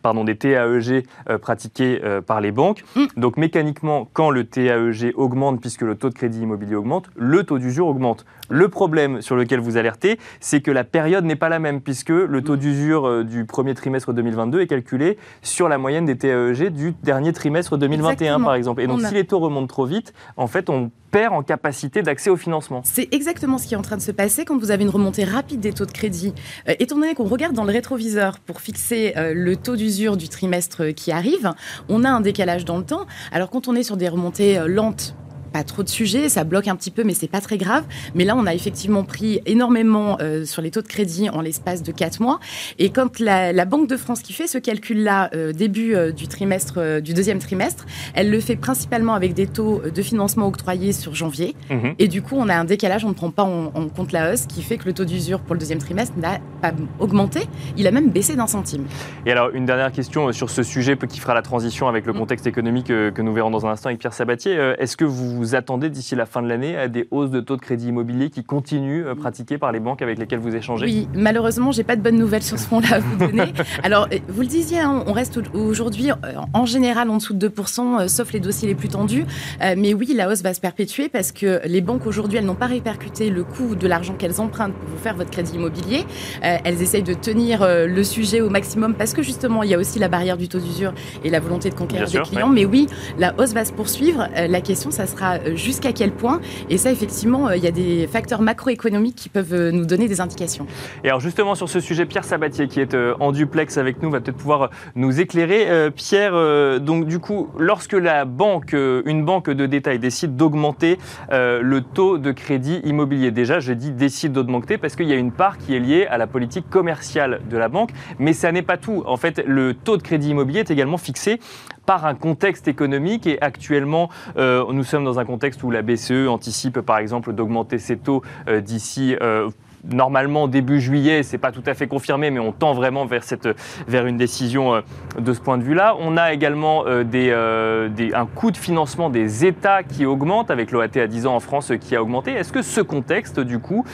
pardon, 0.00 0.24
des 0.24 0.36
TAEG 0.36 1.04
euh, 1.28 1.38
pratiqués 1.38 2.00
euh, 2.04 2.20
par 2.20 2.40
les 2.40 2.52
banques. 2.52 2.84
Mm. 2.96 3.04
Donc 3.16 3.36
mécaniquement, 3.36 4.08
quand 4.12 4.30
le 4.30 4.44
TAEG 4.44 5.12
augmente, 5.16 5.60
puisque 5.60 5.82
le 5.82 5.96
taux 5.96 6.08
de 6.08 6.14
crédit 6.14 6.40
immobilier 6.40 6.74
augmente, 6.74 7.10
le 7.16 7.44
taux 7.44 7.58
d'usure 7.58 7.86
augmente. 7.86 8.24
Le 8.48 8.68
problème 8.68 9.22
sur 9.22 9.36
lequel 9.36 9.60
vous 9.60 9.76
alertez, 9.76 10.18
c'est 10.40 10.60
que 10.60 10.70
la 10.70 10.84
période 10.84 11.24
n'est 11.24 11.36
pas 11.36 11.48
la 11.48 11.58
même, 11.58 11.80
puisque 11.80 12.10
le 12.10 12.42
taux 12.42 12.56
mm. 12.56 12.60
d'usure 12.60 13.06
euh, 13.06 13.24
du 13.24 13.44
premier 13.44 13.74
trimestre 13.74 14.12
2022 14.12 14.60
est 14.60 14.66
calculé 14.66 15.18
sur 15.42 15.68
la 15.68 15.78
moyenne 15.78 16.06
des 16.06 16.16
TAEG 16.16 16.70
du 16.70 16.94
dernier 17.02 17.32
trimestre 17.32 17.76
2021, 17.76 18.40
par 18.40 18.54
exemple. 18.54 18.82
Et 18.82 18.86
donc 18.86 19.00
si 19.00 19.14
les 19.14 19.24
taux 19.24 19.38
remontent 19.38 19.66
trop 19.66 19.86
vite, 19.86 20.12
en 20.36 20.46
fait, 20.46 20.70
on 20.70 20.90
perd 21.10 21.34
en 21.34 21.42
capacité 21.42 22.00
d'accès 22.00 22.30
au 22.30 22.38
financement. 22.38 22.80
C'est 22.84 23.12
exactement 23.12 23.58
ce 23.58 23.66
qui 23.66 23.74
est 23.74 23.76
en 23.76 23.82
train 23.82 23.98
de 23.98 24.02
se 24.02 24.12
passer 24.12 24.46
quand 24.46 24.56
vous 24.56 24.70
avez 24.70 24.82
une 24.82 24.88
remontée 24.88 25.24
rapide 25.24 25.60
des 25.60 25.74
taux 25.74 25.84
de 25.84 25.92
crédit. 25.92 26.32
étant 26.78 26.96
donné 26.96 27.14
qu'on 27.14 27.24
regarde 27.24 27.54
dans 27.54 27.64
le 27.64 27.72
rétroviseur 27.72 28.38
pour 28.38 28.62
fixer 28.62 29.12
le 29.16 29.56
taux 29.56 29.76
du 30.16 30.28
trimestre 30.28 30.94
qui 30.94 31.10
arrive, 31.10 31.52
on 31.88 32.04
a 32.04 32.08
un 32.08 32.20
décalage 32.20 32.64
dans 32.64 32.78
le 32.78 32.84
temps. 32.84 33.06
Alors 33.32 33.50
quand 33.50 33.66
on 33.66 33.74
est 33.74 33.82
sur 33.82 33.96
des 33.96 34.08
remontées 34.08 34.58
euh, 34.58 34.68
lentes, 34.68 35.16
pas 35.52 35.64
trop 35.64 35.82
de 35.82 35.88
sujets, 35.88 36.28
ça 36.28 36.44
bloque 36.44 36.68
un 36.68 36.76
petit 36.76 36.90
peu, 36.90 37.04
mais 37.04 37.14
c'est 37.14 37.28
pas 37.28 37.40
très 37.40 37.58
grave. 37.58 37.84
Mais 38.14 38.24
là, 38.24 38.34
on 38.36 38.46
a 38.46 38.54
effectivement 38.54 39.04
pris 39.04 39.40
énormément 39.46 40.16
euh, 40.20 40.44
sur 40.44 40.62
les 40.62 40.70
taux 40.70 40.82
de 40.82 40.88
crédit 40.88 41.28
en 41.30 41.40
l'espace 41.40 41.82
de 41.82 41.92
4 41.92 42.20
mois. 42.20 42.40
Et 42.78 42.90
quand 42.90 43.20
la, 43.20 43.52
Banque 43.64 43.88
de 43.88 43.96
France 43.96 44.20
qui 44.20 44.32
fait 44.32 44.46
ce 44.46 44.58
calcul-là 44.58 45.30
euh, 45.34 45.52
début 45.52 45.94
euh, 45.94 46.10
du 46.10 46.26
trimestre, 46.28 47.00
du 47.00 47.14
deuxième 47.14 47.38
trimestre, 47.38 47.86
elle 48.14 48.30
le 48.30 48.40
fait 48.40 48.56
principalement 48.56 49.14
avec 49.14 49.34
des 49.34 49.46
taux 49.46 49.82
de 49.82 50.02
financement 50.02 50.46
octroyés 50.46 50.92
sur 50.92 51.14
janvier. 51.14 51.54
Mhm. 51.70 51.94
Et 51.98 52.08
du 52.08 52.22
coup, 52.22 52.36
on 52.36 52.48
a 52.48 52.54
un 52.54 52.64
décalage, 52.64 53.04
on 53.04 53.10
ne 53.10 53.14
prend 53.14 53.30
pas 53.30 53.44
en, 53.44 53.70
compte 53.88 54.12
la 54.12 54.32
hausse, 54.32 54.46
qui 54.46 54.62
fait 54.62 54.78
que 54.78 54.86
le 54.86 54.92
taux 54.92 55.04
d'usure 55.04 55.40
pour 55.40 55.54
le 55.54 55.60
deuxième 55.60 55.78
trimestre 55.78 56.16
n'a 56.18 56.38
pas 56.60 56.72
augmenté, 56.98 57.40
il 57.76 57.86
a 57.86 57.90
même 57.90 58.10
baissé 58.10 58.36
d'un 58.36 58.46
centime. 58.46 58.84
Et 59.26 59.32
alors, 59.32 59.50
une 59.50 59.66
dernière 59.66 59.92
question 59.92 60.32
sur 60.32 60.50
ce 60.50 60.62
sujet 60.62 60.96
qui 61.08 61.20
fera 61.20 61.34
la 61.34 61.42
transition 61.42 61.88
avec 61.88 62.06
le 62.06 62.12
mm. 62.12 62.18
contexte 62.18 62.46
économique 62.46 62.86
que 62.86 63.22
nous 63.22 63.32
verrons 63.32 63.50
dans 63.50 63.66
un 63.66 63.70
instant 63.70 63.88
avec 63.88 64.00
Pierre 64.00 64.14
Sabatier. 64.14 64.54
Est-ce 64.78 64.96
que 64.96 65.04
vous 65.04 65.41
vous 65.42 65.56
attendez 65.56 65.90
d'ici 65.90 66.14
la 66.14 66.24
fin 66.24 66.40
de 66.40 66.46
l'année 66.46 66.76
à 66.76 66.86
des 66.86 67.08
hausses 67.10 67.30
de 67.30 67.40
taux 67.40 67.56
de 67.56 67.60
crédit 67.60 67.88
immobilier 67.88 68.30
qui 68.30 68.44
continuent 68.44 69.04
euh, 69.06 69.16
pratiquées 69.16 69.58
par 69.58 69.72
les 69.72 69.80
banques 69.80 70.00
avec 70.00 70.16
lesquelles 70.18 70.38
vous 70.38 70.54
échangez? 70.54 70.86
Oui, 70.86 71.08
malheureusement, 71.14 71.72
j'ai 71.72 71.82
pas 71.82 71.96
de 71.96 72.00
bonnes 72.00 72.16
nouvelles 72.16 72.44
sur 72.44 72.60
ce 72.60 72.66
front-là 72.66 72.94
à 72.94 72.98
vous 73.00 73.16
donner. 73.16 73.52
Alors, 73.82 74.06
euh, 74.12 74.18
vous 74.28 74.42
le 74.42 74.46
disiez, 74.46 74.78
hein, 74.78 75.02
on 75.08 75.12
reste 75.12 75.40
aujourd'hui 75.52 76.12
euh, 76.12 76.14
en 76.54 76.64
général 76.64 77.10
en 77.10 77.16
dessous 77.16 77.34
de 77.34 77.48
2%, 77.48 78.06
sauf 78.06 78.32
les 78.32 78.38
dossiers 78.38 78.68
les 78.68 78.76
plus 78.76 78.88
tendus. 78.88 79.24
mais 79.60 79.94
oui, 79.94 80.14
la 80.14 80.28
hausse 80.28 80.42
va 80.42 80.54
se 80.54 80.60
perpétuer 80.60 81.08
parce 81.08 81.32
que 81.32 81.60
les 81.66 81.80
banques 81.80 82.06
aujourd'hui, 82.06 82.38
elles 82.38 82.44
n'ont 82.44 82.54
pas 82.54 82.66
répercuté 82.66 83.28
le 83.28 83.42
coût 83.42 83.74
de 83.74 83.88
l'argent 83.88 84.14
qu'elles 84.14 84.40
empruntent 84.40 84.74
pour 84.74 84.88
vous 84.88 84.98
faire 84.98 85.16
votre 85.16 85.30
crédit 85.30 85.56
immobilier. 85.56 86.04
elles 86.40 86.82
essayent 86.82 87.02
de 87.02 87.14
tenir 87.14 87.66
le 87.66 88.04
sujet 88.04 88.40
au 88.40 88.50
maximum 88.50 88.94
parce 88.94 89.12
que 89.12 89.22
justement, 89.22 89.64
il 89.64 89.70
y 89.70 89.74
a 89.74 89.78
aussi 89.78 89.98
la 89.98 90.08
barrière 90.08 90.36
du 90.36 90.48
taux 90.48 90.60
d'usure 90.60 90.92
et 91.24 91.30
la 91.30 91.40
volonté 91.40 91.70
de 91.70 91.74
conquérir 91.74 92.08
des 92.08 92.20
clients. 92.20 92.48
Mais 92.48 92.64
oui, 92.64 92.86
la 93.18 93.34
hausse 93.38 93.52
va 93.52 93.64
se 93.64 93.72
poursuivre. 93.72 94.28
la 94.36 94.60
question, 94.60 94.90
ça 94.90 95.06
sera 95.06 95.31
euh, 95.34 95.56
jusqu'à 95.56 95.92
quel 95.92 96.12
point. 96.12 96.40
Et 96.70 96.78
ça, 96.78 96.90
effectivement, 96.90 97.48
euh, 97.48 97.56
il 97.56 97.64
y 97.64 97.66
a 97.66 97.70
des 97.70 98.06
facteurs 98.06 98.42
macroéconomiques 98.42 99.16
qui 99.16 99.28
peuvent 99.28 99.54
euh, 99.54 99.70
nous 99.70 99.84
donner 99.84 100.08
des 100.08 100.20
indications. 100.20 100.66
Et 101.04 101.08
alors 101.08 101.20
justement 101.20 101.54
sur 101.54 101.68
ce 101.68 101.80
sujet, 101.80 102.06
Pierre 102.06 102.24
Sabatier, 102.24 102.68
qui 102.68 102.80
est 102.80 102.96
en 103.20 103.32
duplex 103.32 103.78
avec 103.78 104.02
nous, 104.02 104.10
va 104.10 104.20
peut-être 104.20 104.36
pouvoir 104.36 104.70
nous 104.94 105.20
éclairer. 105.20 105.90
Pierre, 105.90 106.80
donc 106.80 107.06
du 107.06 107.18
coup, 107.18 107.48
lorsque 107.58 107.92
la 107.92 108.24
banque, 108.24 108.72
une 108.72 109.24
banque 109.24 109.50
de 109.50 109.66
détail 109.66 109.98
décide 109.98 110.36
d'augmenter 110.36 110.98
le 111.30 111.80
taux 111.80 112.18
de 112.18 112.32
crédit 112.32 112.80
immobilier, 112.84 113.30
déjà, 113.30 113.60
je 113.60 113.72
dis 113.72 113.90
décide 113.90 114.32
d'augmenter 114.32 114.78
parce 114.78 114.96
qu'il 114.96 115.08
y 115.08 115.12
a 115.12 115.16
une 115.16 115.32
part 115.32 115.58
qui 115.58 115.74
est 115.74 115.80
liée 115.80 116.06
à 116.06 116.18
la 116.18 116.26
politique 116.26 116.68
commerciale 116.68 117.40
de 117.48 117.56
la 117.56 117.68
banque, 117.68 117.90
mais 118.18 118.32
ça 118.32 118.52
n'est 118.52 118.62
pas 118.62 118.76
tout. 118.76 119.02
En 119.06 119.16
fait, 119.16 119.42
le 119.46 119.74
taux 119.74 119.96
de 119.96 120.02
crédit 120.02 120.30
immobilier 120.30 120.60
est 120.60 120.70
également 120.70 120.98
fixé 120.98 121.38
par 121.86 122.06
un 122.06 122.14
contexte 122.14 122.68
économique 122.68 123.26
et 123.26 123.40
actuellement, 123.40 124.08
nous 124.36 124.84
sommes 124.84 125.04
dans 125.04 125.18
un 125.18 125.24
contexte 125.24 125.62
où 125.62 125.70
la 125.70 125.82
BCE 125.82 126.28
anticipe 126.28 126.80
par 126.80 126.98
exemple 126.98 127.32
d'augmenter 127.32 127.78
ses 127.78 127.96
taux 127.96 128.22
euh, 128.48 128.60
d'ici 128.60 129.16
euh, 129.20 129.48
normalement 129.84 130.48
début 130.48 130.80
juillet. 130.80 131.22
C'est 131.22 131.38
pas 131.38 131.50
tout 131.50 131.62
à 131.66 131.74
fait 131.74 131.88
confirmé, 131.88 132.30
mais 132.30 132.38
on 132.38 132.52
tend 132.52 132.72
vraiment 132.72 133.04
vers, 133.04 133.24
cette, 133.24 133.48
une 133.88 134.16
décision 134.16 134.82
de 135.18 135.32
ce 135.32 135.40
point 135.40 135.58
de 135.58 135.64
vue-là. 135.64 135.96
On 135.98 136.16
a 136.16 136.32
également 136.32 136.84
un 136.86 138.26
coût 138.26 138.50
de 138.52 138.56
financement 138.56 139.10
des 139.10 139.44
États 139.44 139.82
qui 139.82 140.06
augmente, 140.06 140.52
avec 140.52 140.70
l'OAT 140.70 140.96
à 140.96 141.08
10 141.08 141.26
ans 141.26 141.34
en 141.34 141.40
France 141.40 141.72
qui 141.80 141.96
a 141.96 142.02
augmenté. 142.02 142.30
Est-ce 142.30 142.52
que 142.52 142.62
ce 142.62 142.80
contexte, 142.80 143.40
du 143.40 143.58
coup, 143.58 143.84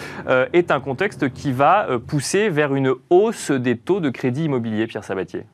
est 0.53 0.71
un 0.71 0.81
contexte 0.81 1.33
qui 1.33 1.53
va 1.53 1.87
pousser 2.07 2.51
vers 2.51 2.75
une 2.75 2.93
hausse 3.09 3.51
des 3.51 3.79
taux 3.79 4.01
de 4.01 4.11
crédit 4.11 4.45
immobilier, 4.45 4.87
Pierre 4.87 5.05
Sabatier? 5.05 5.47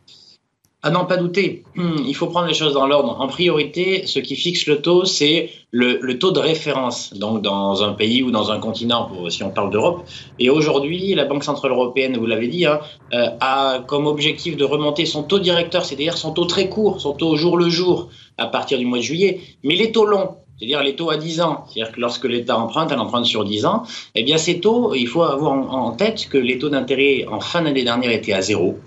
Ah 0.86 0.90
non, 0.90 1.06
pas 1.06 1.16
douter. 1.16 1.64
Hmm, 1.76 1.96
il 2.06 2.14
faut 2.14 2.26
prendre 2.26 2.46
les 2.46 2.52
choses 2.52 2.74
dans 2.74 2.86
l'ordre. 2.86 3.16
En 3.18 3.26
priorité, 3.26 4.06
ce 4.06 4.18
qui 4.18 4.36
fixe 4.36 4.66
le 4.66 4.82
taux, 4.82 5.06
c'est 5.06 5.48
le, 5.70 6.18
taux 6.18 6.30
de 6.30 6.40
référence, 6.40 7.14
donc 7.14 7.40
dans 7.40 7.82
un 7.82 7.94
pays 7.94 8.22
ou 8.22 8.30
dans 8.30 8.50
un 8.50 8.58
continent, 8.58 9.10
si 9.30 9.42
on 9.42 9.48
parle 9.48 9.70
d'Europe. 9.70 10.04
Et 10.38 10.50
aujourd'hui, 10.50 11.14
la 11.14 11.24
Banque 11.24 11.42
Centrale 11.42 11.70
Européenne, 11.70 12.18
vous 12.18 12.26
l'avez 12.26 12.48
dit, 12.48 12.66
hein, 12.66 12.80
euh, 13.14 13.28
a 13.40 13.78
comme 13.86 14.06
objectif 14.06 14.58
de 14.58 14.64
remonter 14.66 15.06
son 15.06 15.22
taux 15.22 15.38
directeur, 15.38 15.86
c'est-à-dire 15.86 16.18
son 16.18 16.32
taux 16.32 16.44
très 16.44 16.68
court, 16.68 17.00
son 17.00 17.14
taux 17.14 17.28
au 17.28 17.36
jour 17.36 17.56
le 17.56 17.70
jour, 17.70 18.10
à 18.36 18.46
partir 18.46 18.76
du 18.78 18.84
mois 18.84 18.98
de 18.98 19.04
juillet. 19.04 19.40
Mais 19.62 19.76
les 19.76 19.90
taux 19.90 20.04
longs, 20.04 20.36
c'est-à-dire 20.58 20.82
les 20.82 20.96
taux 20.96 21.08
à 21.08 21.16
10 21.16 21.40
ans, 21.40 21.64
c'est-à-dire 21.66 21.94
que 21.94 22.00
lorsque 22.02 22.26
l'État 22.26 22.58
emprunte, 22.58 22.92
elle 22.92 22.98
emprunte 22.98 23.24
sur 23.24 23.46
10 23.46 23.64
ans, 23.64 23.84
eh 24.14 24.22
bien 24.22 24.36
ces 24.36 24.60
taux, 24.60 24.92
il 24.94 25.08
faut 25.08 25.22
avoir 25.22 25.54
en 25.54 25.92
tête 25.92 26.28
que 26.28 26.36
les 26.36 26.58
taux 26.58 26.68
d'intérêt 26.68 27.24
en 27.26 27.40
fin 27.40 27.62
d'année 27.62 27.84
dernière 27.84 28.10
étaient 28.10 28.34
à 28.34 28.42
zéro 28.42 28.78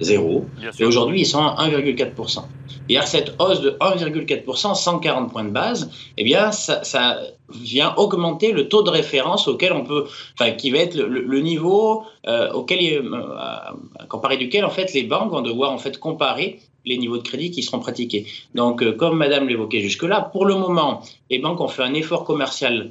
zéro. 0.00 0.46
Et 0.78 0.84
aujourd'hui, 0.84 1.20
ils 1.20 1.26
sont 1.26 1.42
à 1.42 1.68
1,4%. 1.68 2.44
Et 2.88 2.98
à 2.98 3.06
cette 3.06 3.34
hausse 3.38 3.60
de 3.60 3.70
1,4%, 3.80 4.74
140 4.74 5.30
points 5.30 5.44
de 5.44 5.50
base, 5.50 5.90
eh 6.16 6.24
bien, 6.24 6.50
ça, 6.50 7.20
vient 7.52 7.94
augmenter 7.96 8.52
le 8.52 8.68
taux 8.68 8.82
de 8.82 8.90
référence 8.90 9.48
auquel 9.48 9.72
on 9.72 9.84
peut, 9.84 10.06
enfin, 10.34 10.52
qui 10.52 10.70
va 10.70 10.78
être 10.78 10.96
le, 10.96 11.40
niveau 11.40 12.04
euh, 12.26 12.52
auquel, 12.52 12.80
euh, 12.80 14.06
comparé 14.08 14.36
duquel, 14.36 14.64
en 14.64 14.70
fait, 14.70 14.92
les 14.92 15.02
banques 15.02 15.30
vont 15.30 15.42
devoir, 15.42 15.72
en 15.72 15.78
fait, 15.78 15.98
comparer 15.98 16.60
les 16.84 16.96
niveaux 16.98 17.18
de 17.18 17.22
crédit 17.22 17.50
qui 17.50 17.62
seront 17.62 17.80
pratiqués. 17.80 18.26
Donc, 18.54 18.82
euh, 18.82 18.92
comme 18.92 19.16
Madame 19.16 19.48
l'évoquait 19.48 19.80
jusque-là, 19.80 20.20
pour 20.32 20.46
le 20.46 20.54
moment, 20.54 21.02
les 21.28 21.38
banques 21.38 21.60
ont 21.60 21.68
fait 21.68 21.82
un 21.82 21.94
effort 21.94 22.24
commercial 22.24 22.90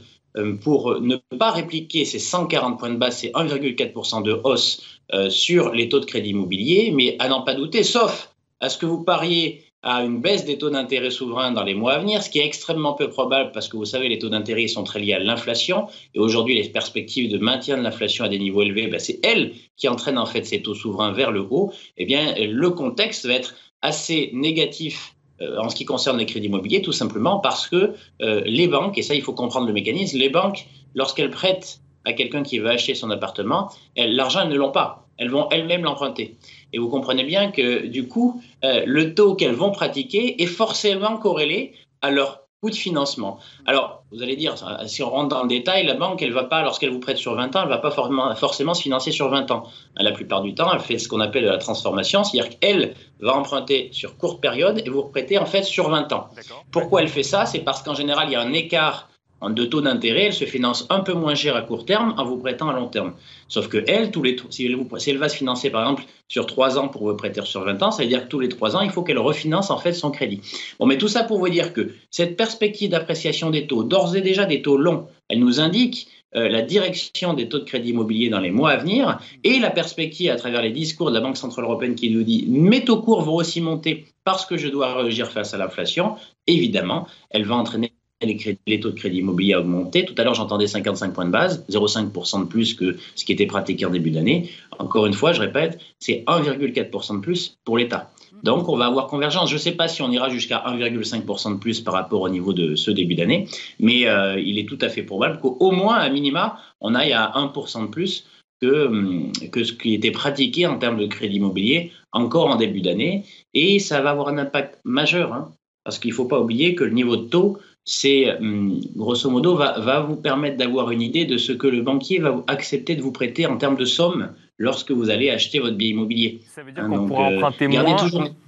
pour 0.62 1.02
ne 1.02 1.16
pas 1.38 1.52
répliquer 1.52 2.06
ces 2.06 2.20
140 2.20 2.80
points 2.80 2.92
de 2.92 2.98
base, 2.98 3.18
ces 3.18 3.30
1,4% 3.30 4.24
de 4.24 4.40
hausse 4.44 4.84
euh, 5.14 5.30
sur 5.30 5.74
les 5.74 5.90
taux 5.90 6.00
de 6.00 6.06
crédit 6.06 6.30
immobilier, 6.30 6.92
mais 6.94 7.16
à 7.20 7.28
n'en 7.28 7.42
pas 7.42 7.56
douter, 7.56 7.84
sauf 7.84 8.32
à 8.60 8.70
ce 8.70 8.78
que 8.78 8.86
vous 8.86 9.04
pariez 9.04 9.64
à 9.82 10.04
une 10.04 10.20
baisse 10.20 10.46
des 10.46 10.58
taux 10.58 10.70
d'intérêt 10.70 11.10
souverains 11.10 11.52
dans 11.52 11.64
les 11.64 11.74
mois 11.74 11.94
à 11.94 12.00
venir, 12.00 12.22
ce 12.22 12.30
qui 12.30 12.40
est 12.40 12.46
extrêmement 12.46 12.94
peu 12.94 13.10
probable 13.10 13.52
parce 13.54 13.70
que 13.70 13.78
vous 13.78 13.86
savez, 13.86 14.10
les 14.10 14.20
taux 14.20 14.30
d'intérêt 14.30 14.68
sont 14.68 14.84
très 14.84 15.00
liés 15.00 15.14
à 15.14 15.20
l'inflation 15.20 15.88
et 16.14 16.20
aujourd'hui, 16.20 16.62
les 16.62 16.68
perspectives 16.70 17.32
de 17.32 17.38
maintien 17.38 17.78
de 17.78 17.82
l'inflation 17.82 18.26
à 18.26 18.30
des 18.30 18.38
niveaux 18.38 18.62
élevés, 18.62 18.88
ben, 18.88 19.00
c'est 19.00 19.20
elle 19.26 19.54
qui 19.78 19.88
entraîne 19.88 20.18
en 20.18 20.26
fait 20.26 20.44
ces 20.44 20.62
taux 20.62 20.76
souverains 20.76 21.14
vers 21.14 21.32
le 21.32 21.48
haut. 21.50 21.72
Eh 21.98 22.06
bien, 22.06 22.36
le 22.38 22.70
contexte 22.70 23.26
va 23.26 23.34
être 23.34 23.56
assez 23.82 24.30
négatif 24.34 25.16
euh, 25.16 25.19
en 25.58 25.70
ce 25.70 25.76
qui 25.76 25.86
concerne 25.86 26.18
les 26.18 26.26
crédits 26.26 26.48
immobiliers, 26.48 26.82
tout 26.82 26.92
simplement 26.92 27.40
parce 27.40 27.68
que 27.68 27.94
euh, 28.22 28.42
les 28.46 28.68
banques, 28.68 28.98
et 28.98 29.02
ça 29.02 29.16
il 29.16 29.22
faut 29.22 29.34
comprendre 29.34 29.68
le 29.68 29.74
mécanisme, 29.74 30.18
les 30.18 30.30
banques, 30.30 30.66
lorsqu'elles 30.96 31.30
prêtent 31.30 31.80
à 32.06 32.14
quelqu'un 32.14 32.44
qui 32.44 32.60
veut 32.60 32.70
acheter 32.70 32.96
son 32.96 33.10
appartement, 33.12 33.70
l'argent, 33.96 34.42
elles 34.42 34.50
ne 34.50 34.56
l'ont 34.56 34.72
pas. 34.72 35.06
Elles 35.18 35.30
vont 35.30 35.50
elles-mêmes 35.50 35.84
l'emprunter. 35.84 36.38
Et 36.72 36.80
vous 36.80 36.88
comprenez 36.88 37.26
bien 37.26 37.52
que 37.52 37.86
du 37.86 38.08
coup, 38.08 38.42
euh, 38.64 38.84
le 38.86 39.14
taux 39.14 39.36
qu'elles 39.36 39.54
vont 39.54 39.72
pratiquer 39.72 40.42
est 40.42 40.48
forcément 40.48 41.18
corrélé 41.18 41.74
à 42.02 42.10
leur 42.10 42.49
coût 42.62 42.70
de 42.70 42.76
financement. 42.76 43.40
Alors, 43.66 44.04
vous 44.12 44.22
allez 44.22 44.36
dire, 44.36 44.56
si 44.86 45.02
on 45.02 45.10
rentre 45.10 45.30
dans 45.30 45.44
le 45.44 45.48
détail, 45.48 45.86
la 45.86 45.94
banque, 45.94 46.22
elle 46.22 46.34
va 46.34 46.44
pas, 46.44 46.62
lorsqu'elle 46.62 46.90
vous 46.90 47.00
prête 47.00 47.18
sur 47.18 47.36
20 47.36 47.56
ans, 47.56 47.64
elle 47.64 47.70
va 47.70 47.78
pas 47.78 47.92
forcément, 47.92 48.74
se 48.74 48.82
financer 48.82 49.12
sur 49.12 49.30
20 49.30 49.52
ans. 49.52 49.64
La 49.96 50.12
plupart 50.12 50.42
du 50.42 50.54
temps, 50.56 50.72
elle 50.74 50.80
fait 50.80 50.98
ce 50.98 51.08
qu'on 51.08 51.22
appelle 51.22 51.46
la 51.46 51.58
transformation, 51.58 52.24
c'est-à-dire 52.24 52.60
qu'elle 52.60 52.96
va 53.22 53.36
emprunter 53.36 53.90
sur 53.94 54.18
courte 54.18 54.42
période 54.42 54.82
et 54.86 54.90
vous 54.90 55.04
reprêter 55.04 55.38
en 55.38 55.46
fait 55.46 55.64
sur 55.64 55.90
20 55.90 56.12
ans. 56.12 56.30
Pourquoi 56.72 57.02
elle 57.02 57.10
fait 57.10 57.24
ça? 57.24 57.46
C'est 57.46 57.60
parce 57.60 57.82
qu'en 57.82 57.94
général, 57.94 58.28
il 58.30 58.34
y 58.34 58.36
a 58.36 58.42
un 58.42 58.54
écart 58.54 59.09
en 59.42 59.50
deux 59.50 59.70
taux 59.70 59.82
d'intérêt, 59.82 60.26
elle 60.26 60.34
se 60.34 60.46
finance 60.46 60.86
un 60.90 61.00
peu 61.00 61.14
moins 61.14 61.36
cher 61.36 61.56
à 61.56 61.62
court 61.62 61.86
terme 61.86 62.14
en 62.18 62.26
vous 62.26 62.38
prêtant 62.38 62.70
à 62.70 62.74
long 62.74 62.88
terme. 62.88 63.14
Sauf 63.48 63.68
que 63.68 63.84
elle, 63.88 64.12
tous 64.12 64.24
les, 64.24 64.38
si, 64.50 64.66
elle 64.66 65.18
va 65.18 65.30
se 65.30 65.36
financer 65.36 65.70
par 65.70 65.82
exemple 65.82 66.04
sur 66.28 66.46
trois 66.46 66.78
ans 66.78 66.88
pour 66.88 67.08
vous 67.08 67.16
prêter 67.16 67.42
sur 67.44 67.64
20 67.64 67.82
ans, 67.84 67.92
ça 67.92 68.04
veut 68.04 68.10
dire 68.10 68.24
que 68.24 68.30
tous 68.30 68.40
les 68.40 68.50
trois 68.50 68.76
ans, 68.76 68.82
il 68.82 68.92
faut 68.92 69.04
qu'elle 69.04 69.20
refinance 69.20 69.72
en 69.72 69.78
fait 69.78 69.94
son 69.94 70.12
crédit. 70.12 70.42
Bon, 70.80 70.86
mais 70.86 70.98
tout 70.98 71.08
ça 71.08 71.24
pour 71.24 71.40
vous 71.40 71.50
dire 71.50 71.74
que 71.74 71.92
cette 72.12 72.38
perspective 72.38 72.90
d'appréciation 72.90 73.50
des 73.50 73.68
taux, 73.68 73.84
d'ores 73.84 74.16
et 74.16 74.22
déjà 74.22 74.46
des 74.46 74.62
taux 74.62 74.78
longs, 74.78 75.08
elle 75.30 75.40
nous 75.40 75.60
indique 75.60 76.08
euh, 76.36 76.48
la 76.48 76.62
direction 76.62 77.34
des 77.34 77.50
taux 77.50 77.58
de 77.58 77.64
crédit 77.64 77.90
immobilier 77.90 78.30
dans 78.30 78.40
les 78.40 78.52
mois 78.52 78.70
à 78.70 78.78
venir 78.78 79.20
et 79.44 79.58
la 79.58 79.72
perspective 79.72 80.30
à 80.30 80.36
travers 80.36 80.62
les 80.62 80.70
discours 80.70 81.10
de 81.10 81.16
la 81.16 81.22
Banque 81.22 81.38
Centrale 81.38 81.66
Européenne 81.66 81.96
qui 81.96 82.12
nous 82.12 82.22
dit 82.22 82.46
mes 82.48 82.86
taux 82.86 83.02
courts 83.02 83.24
vont 83.24 83.36
aussi 83.36 83.62
monter 83.62 84.06
parce 84.24 84.46
que 84.46 84.56
je 84.56 84.68
dois 84.68 84.94
réagir 84.94 85.32
face 85.32 85.56
à 85.56 85.58
l'inflation, 85.58 86.18
évidemment, 86.46 87.08
elle 87.32 87.46
va 87.46 87.56
entraîner 87.56 87.94
les, 88.22 88.80
taux 88.80 88.90
de 88.90 88.96
crédit 88.96 89.20
immobilier 89.20 89.54
à 89.54 89.60
augmenter. 89.62 90.06
Tout 90.06 90.16
à 90.18 90.24
l'heure, 90.24 90.34
j'entendais 90.34 90.68
55 90.68 91.14
points 91.14 91.26
de 91.26 91.32
base, 91.32 91.66
0,5% 91.70 92.42
de 92.42 92.46
plus 92.46 92.74
que 92.74 92.98
ce 93.16 93.24
qui 93.24 93.32
était 93.32 93.46
pratiqué 93.46 93.86
en 93.86 93.92
début 93.92 94.12
d'année. 94.12 94.50
Encore 94.78 95.06
une 95.06 95.14
fois, 95.14 95.32
je 95.32 95.40
répète, 95.40 95.80
c'est 96.00 96.24
1,4% 96.28 97.16
de 97.16 97.22
plus 97.22 97.58
pour 97.64 97.78
l'État. 97.78 98.12
Donc, 98.44 98.70
on 98.70 98.78
va 98.78 98.86
avoir 98.86 99.08
convergence. 99.08 99.50
Je 99.50 99.56
ne 99.56 99.60
sais 99.60 99.72
pas 99.72 99.88
si 99.88 100.02
on 100.02 100.12
ira 100.12 100.30
jusqu'à 100.30 100.64
1,5% 100.66 101.54
de 101.54 101.60
plus 101.60 101.82
par 101.82 101.94
rapport 101.94 102.22
au 102.22 102.30
niveau 102.30 102.54
de 102.54 102.76
ce 102.76 102.92
début 102.92 103.16
d'année, 103.16 103.48
mais 103.80 104.08
euh, 104.08 104.40
il 104.40 104.60
est 104.60 104.68
tout 104.68 104.78
à 104.82 104.90
fait 104.90 105.04
probable 105.04 105.40
qu'au 105.40 105.72
moins, 105.72 105.96
à 105.96 106.10
minima, 106.10 106.58
on 106.82 106.96
aille 106.96 107.14
à 107.14 107.32
1% 107.36 107.84
de 107.84 107.88
plus 107.88 108.26
que, 108.62 108.88
hum, 108.88 109.32
que 109.52 109.64
ce 109.64 109.74
qui 109.74 109.94
était 109.94 110.12
pratiqué 110.12 110.68
en 110.68 110.78
termes 110.78 110.98
de 110.98 111.08
crédit 111.08 111.38
immobilier 111.38 111.92
encore 112.12 112.48
en 112.48 112.56
début 112.56 112.82
d'année. 112.82 113.26
Et 113.54 113.80
ça 113.80 114.02
va 114.02 114.12
avoir 114.12 114.28
un 114.30 114.38
impact 114.38 114.80
majeur, 114.84 115.34
hein, 115.34 115.52
parce 115.84 116.00
qu'il 116.00 116.12
ne 116.12 116.16
faut 116.16 116.26
pas 116.26 116.40
oublier 116.40 116.76
que 116.76 116.84
le 116.84 116.92
niveau 116.92 117.16
de 117.16 117.28
taux 117.28 117.58
c'est 117.86 118.38
hum, 118.38 118.80
grosso 118.96 119.30
modo 119.30 119.56
va, 119.56 120.02
vous 120.02 120.16
permettre 120.16 120.58
d'avoir 120.58 120.92
une 120.92 121.02
idée 121.02 121.26
de 121.26 121.38
ce 121.38 121.52
que 121.52 121.68
le 121.68 121.82
banquier 121.82 122.20
va 122.20 122.44
accepter 122.48 122.96
de 122.96 123.02
vous 123.02 123.12
prêter 123.12 123.46
en 123.46 123.58
termes 123.58 123.78
de 123.78 123.86
somme 123.86 124.30
lorsque 124.60 124.92
vous 124.92 125.10
allez 125.10 125.32
acheter 125.32 125.60
votre 125.60 125.76
bien 125.78 125.88
immobilier. 125.88 126.42
Ça 126.46 126.62
veut 126.62 126.72
dire 126.72 126.84
hein, 126.84 126.90
qu'on 126.90 127.08
pourra 127.08 127.32
euh, 127.32 127.38
emprunter 127.38 127.68
moins. 127.68 127.96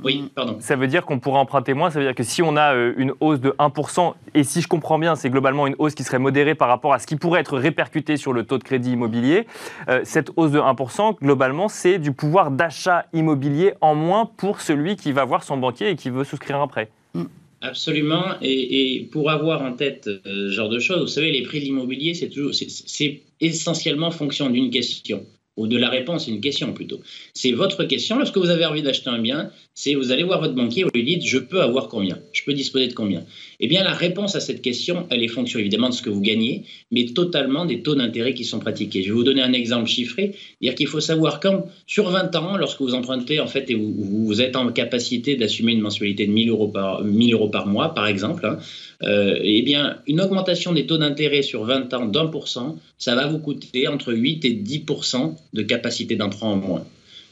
Oui, 0.04 0.30
pardon. 0.36 0.58
Ça 0.60 0.76
veut 0.76 0.88
dire 0.88 1.06
qu'on 1.06 1.20
pourra 1.20 1.40
emprunter 1.40 1.74
moins. 1.74 1.90
Ça 1.90 2.00
veut 2.00 2.06
dire 2.06 2.14
que 2.14 2.24
si 2.24 2.44
on 2.44 2.58
a 2.58 2.76
euh, 2.76 2.94
une 2.98 3.14
hausse 3.22 3.40
de 3.40 3.56
1%, 3.58 4.14
et 4.36 4.44
si 4.44 4.62
je 4.62 4.68
comprends 4.68 5.00
bien, 5.00 5.16
c'est 5.16 5.30
globalement 5.30 5.66
une 5.66 5.76
hausse 5.80 5.96
qui 5.96 6.04
serait 6.04 6.20
modérée 6.20 6.54
par 6.54 6.68
rapport 6.68 6.94
à 6.94 7.00
ce 7.00 7.08
qui 7.08 7.16
pourrait 7.16 7.40
être 7.40 7.58
répercuté 7.58 8.18
sur 8.18 8.34
le 8.34 8.44
taux 8.44 8.58
de 8.58 8.64
crédit 8.64 8.92
immobilier. 8.92 9.48
Euh, 9.88 10.02
cette 10.04 10.32
hausse 10.36 10.52
de 10.52 10.60
1%, 10.60 11.18
globalement, 11.20 11.70
c'est 11.70 11.98
du 11.98 12.12
pouvoir 12.12 12.52
d'achat 12.52 13.06
immobilier 13.14 13.74
en 13.80 13.96
moins 13.96 14.26
pour 14.26 14.60
celui 14.60 14.98
qui 14.98 15.14
va 15.14 15.24
voir 15.24 15.44
son 15.44 15.58
banquier 15.58 15.90
et 15.90 15.96
qui 15.96 16.10
veut 16.10 16.26
souscrire 16.26 16.60
un 16.60 16.68
prêt. 16.68 16.90
Mm. 17.14 17.24
Absolument. 17.62 18.38
Et, 18.42 19.08
pour 19.12 19.30
avoir 19.30 19.62
en 19.62 19.74
tête 19.74 20.08
euh, 20.08 20.20
ce 20.26 20.50
genre 20.50 20.70
de 20.70 20.80
choses, 20.80 21.02
vous 21.02 21.08
savez, 21.08 21.32
les 21.32 21.44
prix 21.44 21.60
de 21.60 21.66
l'immobilier, 21.66 22.14
c'est 22.16 22.30
toujours, 22.30 22.54
c'est 22.54 23.22
essentiellement 23.40 24.12
fonction 24.12 24.50
d'une 24.50 24.72
question 24.72 25.26
ou 25.58 25.68
de 25.68 25.78
la 25.78 25.90
réponse 25.90 26.28
une 26.28 26.40
question 26.40 26.74
plutôt. 26.74 27.02
C'est 27.34 27.52
votre 27.52 27.84
question. 27.84 28.18
Lorsque 28.18 28.38
vous 28.38 28.50
avez 28.50 28.66
envie 28.66 28.82
d'acheter 28.82 29.10
un 29.10 29.20
bien, 29.20 29.52
c'est 29.76 29.96
vous 29.96 30.12
allez 30.12 30.24
voir 30.24 30.40
votre 30.40 30.56
banquier, 30.56 30.84
vous 30.84 30.90
lui 30.94 31.04
dites 31.04 31.26
je 31.26 31.38
peux 31.38 31.62
avoir 31.62 31.88
combien? 31.88 32.20
Je 32.32 32.44
peux 32.44 32.54
disposer 32.54 32.88
de 32.88 32.94
combien? 32.94 33.24
Eh 33.60 33.68
bien, 33.68 33.84
la 33.84 33.94
réponse 33.94 34.36
à 34.36 34.40
cette 34.40 34.62
question, 34.62 35.08
elle 35.10 35.24
est 35.24 35.28
fonction 35.28 35.60
évidemment 35.60 35.90
de 35.90 35.94
ce 35.94 36.02
que 36.02 36.10
vous 36.10 36.22
gagnez, 36.22 36.64
mais 36.90 37.06
totalement 37.06 37.66
des 37.66 37.82
taux 37.82 37.96
d'intérêt 37.96 38.34
qui 38.34 38.46
sont 38.46 38.60
pratiqués. 38.60 39.04
Je 39.04 39.10
vais 39.10 39.14
vous 39.14 39.24
donner 39.24 39.42
un 39.42 39.54
exemple 39.54 39.88
chiffré, 39.88 40.36
dire 40.62 40.74
qu'il 40.74 40.88
faut 40.88 41.00
savoir 41.00 41.40
quand, 41.40 41.66
sur 41.86 42.10
20 42.10 42.36
ans, 42.36 42.58
lorsque 42.58 42.82
vous 42.82 42.94
empruntez 42.94 43.40
en 43.40 43.48
fait 43.48 43.70
et 43.70 43.76
vous, 43.76 44.42
êtes 44.42 44.56
en 44.56 44.72
capacité 44.72 45.36
d'assumer 45.36 45.74
une 45.74 45.82
mensualité 45.82 46.26
de 46.28 46.32
1000 46.32 46.50
euros 46.50 46.70
par, 46.70 47.04
1000 47.04 47.34
euros 47.34 47.50
par 47.50 47.68
mois, 47.68 47.94
par 47.94 48.08
exemple, 48.08 48.46
hein, 48.46 48.58
euh, 49.04 49.38
eh 49.42 49.62
bien, 49.62 49.98
une 50.08 50.22
augmentation 50.22 50.74
des 50.74 50.86
taux 50.86 50.98
d'intérêt 50.98 51.42
sur 51.42 51.64
20 51.64 51.94
ans 51.94 52.06
d'un 52.06 52.28
pour 52.28 52.48
cent, 52.48 52.78
ça 52.98 53.16
va 53.16 53.28
vous 53.28 53.40
coûter 53.40 53.88
entre 53.88 54.14
8 54.14 54.46
et 54.46 54.54
10 54.54 54.86
de 55.54 55.62
capacité 55.62 56.16
d'emprunt 56.16 56.48
en 56.48 56.56
moins. 56.56 56.86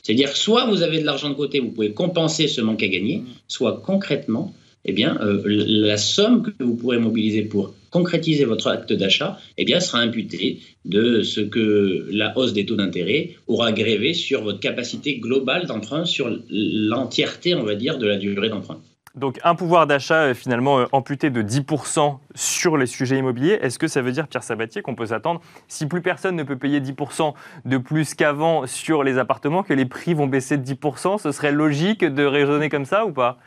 C'est-à-dire, 0.03 0.35
soit 0.35 0.65
vous 0.65 0.81
avez 0.81 0.99
de 0.99 1.05
l'argent 1.05 1.29
de 1.29 1.35
côté, 1.35 1.59
vous 1.59 1.71
pouvez 1.71 1.91
compenser 1.91 2.47
ce 2.47 2.61
manque 2.61 2.83
à 2.83 2.87
gagner, 2.87 3.23
soit 3.47 3.81
concrètement, 3.85 4.53
eh 4.85 4.93
bien, 4.93 5.17
euh, 5.21 5.41
la 5.45 5.97
somme 5.97 6.41
que 6.41 6.63
vous 6.63 6.75
pourrez 6.75 6.99
mobiliser 6.99 7.43
pour 7.43 7.73
concrétiser 7.89 8.45
votre 8.45 8.67
acte 8.67 8.93
d'achat, 8.93 9.39
eh 9.57 9.65
bien, 9.65 9.79
sera 9.79 9.99
imputée 9.99 10.59
de 10.85 11.21
ce 11.21 11.41
que 11.41 12.07
la 12.11 12.37
hausse 12.37 12.53
des 12.53 12.65
taux 12.65 12.75
d'intérêt 12.75 13.31
aura 13.47 13.71
grévé 13.71 14.13
sur 14.13 14.43
votre 14.43 14.59
capacité 14.59 15.17
globale 15.17 15.65
d'emprunt, 15.65 16.05
sur 16.05 16.29
l'entièreté, 16.49 17.55
on 17.55 17.63
va 17.63 17.75
dire, 17.75 17.97
de 17.97 18.07
la 18.07 18.17
durée 18.17 18.49
d'emprunt. 18.49 18.79
Donc 19.15 19.39
un 19.43 19.55
pouvoir 19.55 19.87
d'achat 19.87 20.23
euh, 20.23 20.33
finalement 20.33 20.79
euh, 20.79 20.85
amputé 20.91 21.29
de 21.29 21.41
10% 21.41 22.17
sur 22.35 22.77
les 22.77 22.85
sujets 22.85 23.17
immobiliers. 23.17 23.57
Est-ce 23.61 23.79
que 23.79 23.87
ça 23.87 24.01
veut 24.01 24.11
dire, 24.11 24.27
Pierre 24.27 24.43
Sabatier, 24.43 24.81
qu'on 24.81 24.95
peut 24.95 25.07
s'attendre, 25.07 25.41
si 25.67 25.87
plus 25.87 26.01
personne 26.01 26.35
ne 26.35 26.43
peut 26.43 26.57
payer 26.57 26.79
10% 26.79 27.33
de 27.65 27.77
plus 27.77 28.13
qu'avant 28.13 28.67
sur 28.67 29.03
les 29.03 29.17
appartements, 29.17 29.63
que 29.63 29.73
les 29.73 29.85
prix 29.85 30.13
vont 30.13 30.27
baisser 30.27 30.57
de 30.57 30.63
10% 30.63 31.19
Ce 31.19 31.31
serait 31.31 31.51
logique 31.51 32.03
de 32.03 32.23
raisonner 32.23 32.69
comme 32.69 32.85
ça 32.85 33.05
ou 33.05 33.11
pas? 33.11 33.39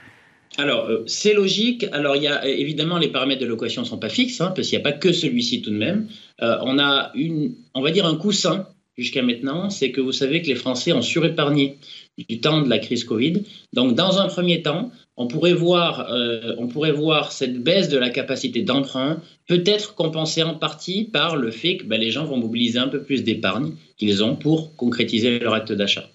Alors, 0.58 0.86
euh, 0.86 1.04
c'est 1.06 1.32
logique. 1.32 1.86
Alors, 1.92 2.16
il 2.16 2.22
y 2.22 2.28
a 2.28 2.46
évidemment 2.46 2.98
les 2.98 3.08
paramètres 3.08 3.40
de 3.40 3.46
location 3.46 3.82
ne 3.82 3.86
sont 3.86 3.98
pas 3.98 4.10
fixes, 4.10 4.40
hein, 4.40 4.52
parce 4.54 4.68
qu'il 4.68 4.78
n'y 4.78 4.84
a 4.84 4.90
pas 4.90 4.96
que 4.96 5.12
celui-ci 5.12 5.62
tout 5.62 5.70
de 5.70 5.76
même. 5.76 6.08
On 6.40 6.78
a 6.80 7.12
une, 7.14 7.54
on 7.74 7.82
va 7.82 7.92
dire 7.92 8.04
un 8.04 8.16
coussin 8.16 8.66
jusqu'à 8.98 9.22
maintenant, 9.22 9.70
c'est 9.70 9.92
que 9.92 10.00
vous 10.00 10.12
savez 10.12 10.42
que 10.42 10.48
les 10.48 10.54
Français 10.54 10.92
ont 10.92 11.02
surépargné 11.02 11.78
du 12.18 12.40
temps 12.40 12.60
de 12.62 12.68
la 12.68 12.78
crise 12.78 13.04
Covid. 13.04 13.42
Donc, 13.72 13.94
dans 13.94 14.20
un 14.20 14.28
premier 14.28 14.62
temps, 14.62 14.90
on 15.16 15.26
pourrait 15.26 15.52
voir, 15.52 16.10
euh, 16.10 16.54
on 16.58 16.66
pourrait 16.66 16.92
voir 16.92 17.32
cette 17.32 17.62
baisse 17.62 17.88
de 17.88 17.98
la 17.98 18.10
capacité 18.10 18.62
d'emprunt 18.62 19.20
peut-être 19.46 19.94
compensée 19.94 20.42
en 20.42 20.54
partie 20.54 21.04
par 21.04 21.36
le 21.36 21.50
fait 21.50 21.76
que 21.78 21.84
ben, 21.84 22.00
les 22.00 22.10
gens 22.10 22.24
vont 22.24 22.38
mobiliser 22.38 22.78
un 22.78 22.88
peu 22.88 23.02
plus 23.02 23.22
d'épargne 23.22 23.72
qu'ils 23.98 24.22
ont 24.24 24.36
pour 24.36 24.74
concrétiser 24.76 25.38
leur 25.38 25.54
acte 25.54 25.72
d'achat. 25.72 26.08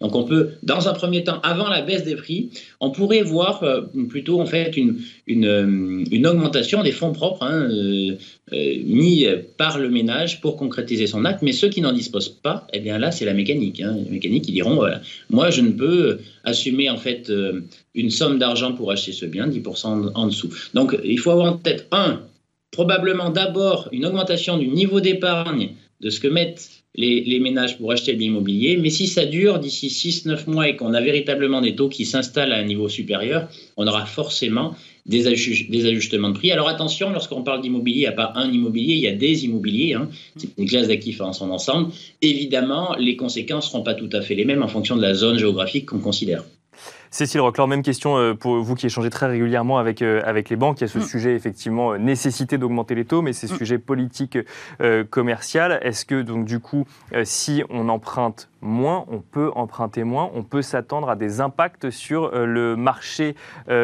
Donc 0.00 0.14
on 0.14 0.24
peut, 0.24 0.50
dans 0.62 0.88
un 0.88 0.92
premier 0.92 1.24
temps, 1.24 1.40
avant 1.42 1.68
la 1.68 1.82
baisse 1.82 2.04
des 2.04 2.16
prix, 2.16 2.50
on 2.80 2.90
pourrait 2.90 3.22
voir 3.22 3.62
euh, 3.62 3.82
plutôt 4.08 4.40
en 4.40 4.46
fait 4.46 4.76
une, 4.76 5.00
une, 5.26 5.46
euh, 5.46 6.30
augmentation 6.30 6.82
des 6.82 6.92
fonds 6.92 7.12
propres 7.12 7.42
hein, 7.44 7.68
mis 8.50 9.26
par 9.56 9.78
le 9.78 9.88
ménage 9.88 10.40
pour 10.40 10.56
concrétiser 10.56 11.06
son 11.06 11.24
acte. 11.24 11.42
Mais 11.42 11.52
ceux 11.52 11.68
qui 11.68 11.80
n'en 11.80 11.92
disposent 11.92 12.28
pas, 12.28 12.66
eh 12.72 12.80
bien 12.80 12.98
là 12.98 13.10
c'est 13.10 13.24
la 13.24 13.34
mécanique. 13.34 13.80
Hein. 13.80 13.96
Les 14.04 14.10
mécaniques 14.10 14.44
qui 14.44 14.52
diront, 14.52 14.82
moi 15.30 15.50
je 15.50 15.60
ne 15.60 15.70
peux 15.72 16.18
assumer 16.44 16.90
en 16.90 16.96
fait 16.96 17.32
une 17.94 18.10
somme 18.10 18.38
d'argent 18.38 18.72
pour 18.72 18.90
acheter 18.90 19.12
ce 19.12 19.26
bien, 19.26 19.48
10% 19.48 20.12
en 20.14 20.26
dessous. 20.26 20.50
Donc 20.74 20.96
il 21.04 21.18
faut 21.18 21.30
avoir 21.30 21.52
en 21.52 21.56
tête, 21.56 21.88
un, 21.92 22.20
probablement 22.72 23.30
d'abord 23.30 23.88
une 23.92 24.04
augmentation 24.04 24.58
du 24.58 24.66
niveau 24.66 25.00
d'épargne 25.00 25.70
de 26.00 26.10
ce 26.10 26.18
que 26.18 26.26
mettent 26.26 26.81
les, 26.94 27.40
ménages 27.40 27.78
pour 27.78 27.90
acheter 27.90 28.14
de 28.14 28.18
l'immobilier, 28.18 28.76
mais 28.76 28.90
si 28.90 29.06
ça 29.06 29.24
dure 29.24 29.58
d'ici 29.58 29.88
6-9 29.88 30.50
mois 30.50 30.68
et 30.68 30.76
qu'on 30.76 30.92
a 30.92 31.00
véritablement 31.00 31.60
des 31.60 31.74
taux 31.74 31.88
qui 31.88 32.04
s'installent 32.04 32.52
à 32.52 32.56
un 32.56 32.64
niveau 32.64 32.88
supérieur, 32.88 33.48
on 33.76 33.86
aura 33.86 34.04
forcément 34.04 34.74
des, 35.06 35.26
ajustements 35.26 36.28
de 36.28 36.34
prix. 36.34 36.52
Alors 36.52 36.68
attention, 36.68 37.10
lorsqu'on 37.10 37.42
parle 37.42 37.62
d'immobilier, 37.62 37.96
il 37.96 38.00
n'y 38.00 38.06
a 38.06 38.12
pas 38.12 38.32
un 38.36 38.50
immobilier, 38.50 38.94
il 38.94 39.00
y 39.00 39.08
a 39.08 39.12
des 39.12 39.44
immobiliers, 39.44 39.94
hein. 39.94 40.08
c'est 40.36 40.50
une 40.58 40.68
classe 40.68 40.88
d'actifs 40.88 41.20
en 41.20 41.32
son 41.32 41.50
ensemble. 41.50 41.92
Évidemment, 42.20 42.94
les 42.98 43.16
conséquences 43.16 43.66
ne 43.66 43.70
seront 43.70 43.82
pas 43.82 43.94
tout 43.94 44.10
à 44.12 44.20
fait 44.20 44.34
les 44.34 44.44
mêmes 44.44 44.62
en 44.62 44.68
fonction 44.68 44.96
de 44.96 45.02
la 45.02 45.14
zone 45.14 45.38
géographique 45.38 45.86
qu'on 45.86 46.00
considère. 46.00 46.44
Cécile 47.12 47.42
Roclor, 47.42 47.68
même 47.68 47.82
question 47.82 48.16
euh, 48.16 48.32
pour 48.32 48.62
vous 48.62 48.74
qui 48.74 48.86
échangez 48.86 49.10
très 49.10 49.26
régulièrement 49.26 49.76
avec, 49.76 50.00
euh, 50.00 50.22
avec 50.24 50.48
les 50.48 50.56
banques. 50.56 50.80
Il 50.80 50.84
y 50.84 50.84
a 50.84 50.88
ce 50.88 50.98
mm. 50.98 51.02
sujet, 51.02 51.34
effectivement, 51.34 51.92
euh, 51.92 51.98
nécessité 51.98 52.56
d'augmenter 52.56 52.94
les 52.94 53.04
taux, 53.04 53.20
mais 53.20 53.34
c'est 53.34 53.52
mm. 53.52 53.56
sujet 53.56 53.78
politique 53.78 54.38
commercial. 55.10 55.78
Est-ce 55.82 56.06
que, 56.06 56.22
donc, 56.22 56.46
du 56.46 56.58
coup, 56.58 56.86
si 57.24 57.62
on 57.68 57.90
emprunte 57.90 58.48
moins, 58.62 59.04
on 59.08 59.18
peut 59.18 59.50
emprunter 59.54 60.04
moins, 60.04 60.30
on 60.34 60.42
peut 60.42 60.62
s'attendre 60.62 61.10
à 61.10 61.16
des 61.16 61.40
impacts 61.40 61.90
sur 61.90 62.30
le 62.32 62.76
marché 62.76 63.34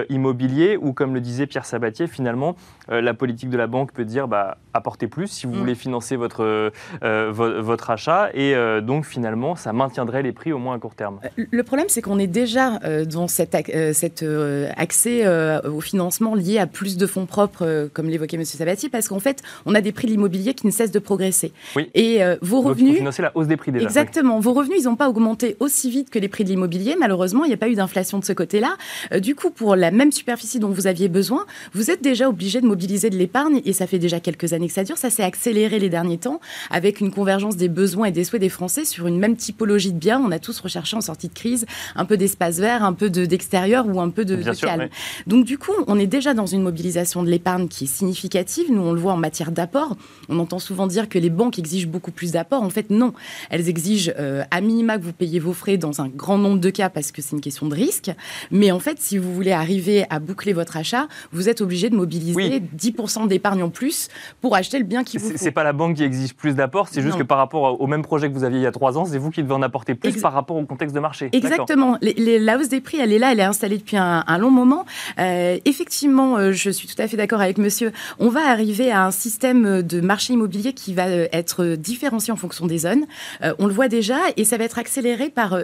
immobilier 0.09 0.77
ou, 0.77 0.93
comme 0.93 1.15
le 1.15 1.21
disait 1.21 1.47
Pierre 1.47 1.65
Sabatier, 1.65 2.07
finalement, 2.07 2.57
la 2.89 3.15
politique 3.15 3.51
de 3.51 3.57
la 3.57 3.67
banque 3.67 3.93
peut 3.93 4.05
dire 4.05 4.29
bah, 4.29 4.59
apportez 4.73 5.09
plus 5.09 5.29
si 5.29 5.47
vous 5.47 5.55
mm. 5.55 5.59
voulez 5.59 5.75
financer 5.75 6.17
votre, 6.17 6.73
votre 7.03 7.91
achat 7.91 8.31
et 8.35 8.55
donc 8.83 9.05
finalement, 9.05 9.57
ça 9.57 9.73
maintiendrait 9.73 10.23
les 10.23 10.33
prix 10.33 10.53
au 10.53 10.59
moins 10.59 10.77
à 10.77 10.79
court 10.79 10.95
terme. 10.95 11.21
Le 11.37 11.63
problème, 11.63 11.89
c'est 11.89 12.03
qu'on 12.03 12.19
est 12.19 12.27
déjà 12.27 12.79
dans 13.05 13.29
cet, 13.29 13.55
euh, 13.55 13.93
euh, 14.23 14.69
accès 14.77 15.27
euh, 15.27 15.61
au 15.63 15.81
financement 15.81 16.35
lié 16.35 16.59
à 16.59 16.67
plus 16.67 16.97
de 16.97 17.07
fonds 17.07 17.27
propres, 17.27 17.89
comme 17.93 18.09
l'évoquait 18.09 18.37
M. 18.37 18.45
Sabati, 18.45 18.89
parce 18.89 19.09
qu'en 19.09 19.21
fait, 19.21 19.43
on 19.67 19.75
a 19.75 19.81
des 19.81 19.93
prix 19.93 20.07
de 20.07 20.13
l'immobilier 20.13 20.55
qui 20.55 20.67
ne 20.67 20.73
cessent 20.73 20.93
de 20.93 20.99
progresser. 20.99 21.53
Oui. 21.77 21.91
Et 21.95 22.21
vos 22.43 22.61
revenus. 22.61 22.91
Donc, 22.91 22.99
financer 22.99 23.23
la 23.23 23.33
hausse 23.35 23.47
des 23.47 23.57
prix 23.57 23.73
déjà. 23.73 23.85
Exactement. 23.85 24.41
Vos 24.41 24.53
revenus, 24.53 24.68
ils 24.77 24.85
n'ont 24.85 24.97
pas 24.97 25.09
augmenté 25.09 25.57
aussi 25.61 25.91
vite 25.91 26.11
que 26.11 26.19
les 26.19 26.29
prix 26.29 26.45
de 26.45 26.51
l'immobilier. 26.51 26.97
Malheureusement, 26.99 27.45
il 27.45 27.49
n'y 27.49 27.55
a 27.55 27.59
pas 27.59 27.69
eu 27.69 27.75
d'inflation 27.75 28.19
de 28.19 28.25
ce 28.25 28.33
côté-là. 28.33 28.77
du 29.21 29.35
coup, 29.35 29.51
pour 29.51 29.77
la 29.77 29.91
même 29.91 30.13
superficie 30.13 30.59
dont 30.59 30.71
vous 30.71 30.87
aviez 30.87 31.09
besoin, 31.09 31.47
vous 31.75 31.91
êtes 31.91 32.03
déjà 32.03 32.29
obligé 32.29 32.61
de 32.61 32.67
mobiliser 32.67 33.11
de 33.11 33.17
l'épargne 33.17 33.61
et 33.65 33.73
ça 33.73 33.87
fait 33.87 33.99
déjà 33.99 34.21
quelques 34.21 34.53
années 34.53 34.69
que 34.69 34.75
ça 34.75 34.85
dure. 34.85 34.99
Ça 34.99 35.11
s'est 35.11 35.23
accéléré 35.23 35.79
les 35.79 35.89
derniers 35.89 36.19
temps 36.19 36.41
avec 36.71 37.01
une 37.01 37.11
convergence 37.11 37.57
des 37.57 37.69
besoins 37.69 38.07
et 38.07 38.13
des 38.13 38.25
souhaits 38.25 38.41
des 38.41 38.49
Français 38.49 38.85
sur 38.85 39.07
une 39.07 39.19
même 39.19 39.37
typologie 39.37 39.93
de 39.93 39.99
biens. 39.99 40.21
On 40.25 40.31
a 40.31 40.39
tous 40.39 40.59
recherché 40.61 40.97
en 40.97 41.01
sortie 41.01 41.29
de 41.29 41.35
crise 41.35 41.67
un 41.97 42.05
peu 42.05 42.17
d'espace 42.17 42.59
vert, 42.59 42.85
un 42.85 42.93
peu 42.93 43.11
d'extérieur 43.11 43.87
ou 43.87 44.01
un 44.01 44.11
peu 44.11 44.25
de, 44.25 44.37
calme. 44.61 44.89
Donc 45.27 45.45
du 45.45 45.59
coup, 45.59 45.73
on 45.87 45.99
est 45.99 46.07
déjà 46.07 46.35
dans 46.35 46.47
une 46.47 46.63
mobilisation 46.63 47.23
de 47.23 47.29
l'épargne 47.29 47.69
qui 47.69 47.85
est 47.85 47.89
significative. 47.89 48.67
Nous, 48.71 48.81
on 48.81 48.93
le 48.93 49.01
voit 49.01 49.13
en 49.13 49.17
matière 49.17 49.53
d'apport. 49.53 49.97
On 50.29 50.39
entend 50.39 50.59
souvent 50.59 50.87
dire 50.87 51.09
que 51.09 51.19
les 51.19 51.31
banques 51.31 51.59
exigent 51.59 51.89
beaucoup 51.89 52.11
plus 52.11 52.33
d'apport. 52.33 52.63
En 52.63 52.71
fait, 52.71 52.91
non. 52.91 53.13
Elles 53.51 53.69
exigent 53.69 54.13
euh, 54.19 54.45
à 54.51 54.58
minima 54.61 54.99
que 54.99 55.03
vous 55.03 55.13
payiez 55.13 55.41
vos 55.41 55.53
frais 55.53 55.77
dans 55.77 56.01
un 56.01 56.09
grand 56.09 56.39
nombre 56.39 56.61
de 56.61 56.71
cas 56.71 56.89
parce 56.89 57.13
que 57.13 57.23
c'est 57.23 57.35
une 57.35 57.41
question 57.41 57.67
de 57.67 57.75
risque. 57.75 58.11
Mais 58.51 58.71
en 58.71 58.79
fait, 58.79 59.01
si 59.01 59.19
vous 59.19 59.33
voulez 59.33 59.53
arriver 59.53 60.05
à 60.11 60.19
boucler 60.19 60.53
votre 60.53 60.77
achat, 60.77 61.09
vous 61.33 61.49
êtes 61.49 61.61
obligé 61.61 61.91
de 61.91 61.97
mobiliser 61.97 62.63
10% 62.77 63.29
d'épargne 63.29 63.63
en 63.63 63.71
plus 63.71 64.09
pour 64.41 64.55
acheter 64.55 64.79
le 64.79 64.85
bien 64.85 65.05
qui 65.05 65.19
vous 65.19 65.31
faut. 65.31 65.37
C'est 65.37 65.51
pas 65.51 65.65
la 65.65 65.73
banque 65.73 65.97
qui 65.97 66.05
exige 66.05 66.35
plus 66.35 66.55
d'apport, 66.55 66.89
c'est 66.89 67.03
juste 67.03 67.19
que 67.19 67.23
par 67.23 67.39
rapport 67.39 67.81
au 67.81 67.87
même 67.87 68.03
projet 68.03 68.29
que 68.29 68.35
vous 68.35 68.45
aviez 68.45 68.59
il 68.59 68.63
y 68.63 68.67
a 68.67 68.73
trois 68.73 68.99
ans, 68.99 69.05
c'est 69.05 69.19
vous 69.19 69.31
qui 69.31 69.43
devez 69.43 69.55
en 69.55 69.63
apporter 69.63 69.95
plus 69.95 70.21
par 70.21 70.33
rapport 70.33 70.57
au 70.57 70.65
contexte 70.65 70.95
de 70.95 71.01
marché. 71.01 71.29
Exactement. 71.33 71.99
la 72.01 72.59
hausse 72.59 72.69
des 72.69 72.81
prix, 72.81 72.99
elle 72.99 73.13
est 73.13 73.19
là, 73.19 73.33
elle 73.33 73.41
est 73.41 73.45
installée 73.45 73.79
depuis 73.79 73.97
un, 73.97 74.39
long 74.39 74.51
moment. 74.51 74.85
Euh, 75.19 75.59
effectivement, 75.65 76.37
euh, 76.37 76.53
je 76.53 76.71
suis 76.71 76.87
tout 76.87 77.01
à 77.01 77.09
fait 77.09 77.17
d'accord 77.17 77.41
avec 77.41 77.59
monsieur. 77.59 77.93
On 78.19 78.29
va 78.29 78.49
arriver 78.49 78.91
à 78.91 79.05
un 79.05 79.11
système 79.11 79.83
de 79.83 80.01
marché 80.01 80.35
immobilier 80.35 80.73
qui 80.73 80.95
va 80.95 81.09
euh, 81.09 81.27
être 81.33 81.75
différencié 81.75 82.33
en 82.33 82.37
fonction 82.37 82.67
des 82.67 82.79
zones. 82.79 83.05
on 83.59 83.67
le 83.67 83.73
voit 83.73 83.89
déjà 83.89 84.19
et 84.37 84.45
ça 84.49 84.57
va 84.57 84.65
être 84.65 84.79
accéléré 84.79 85.31
par 85.31 85.59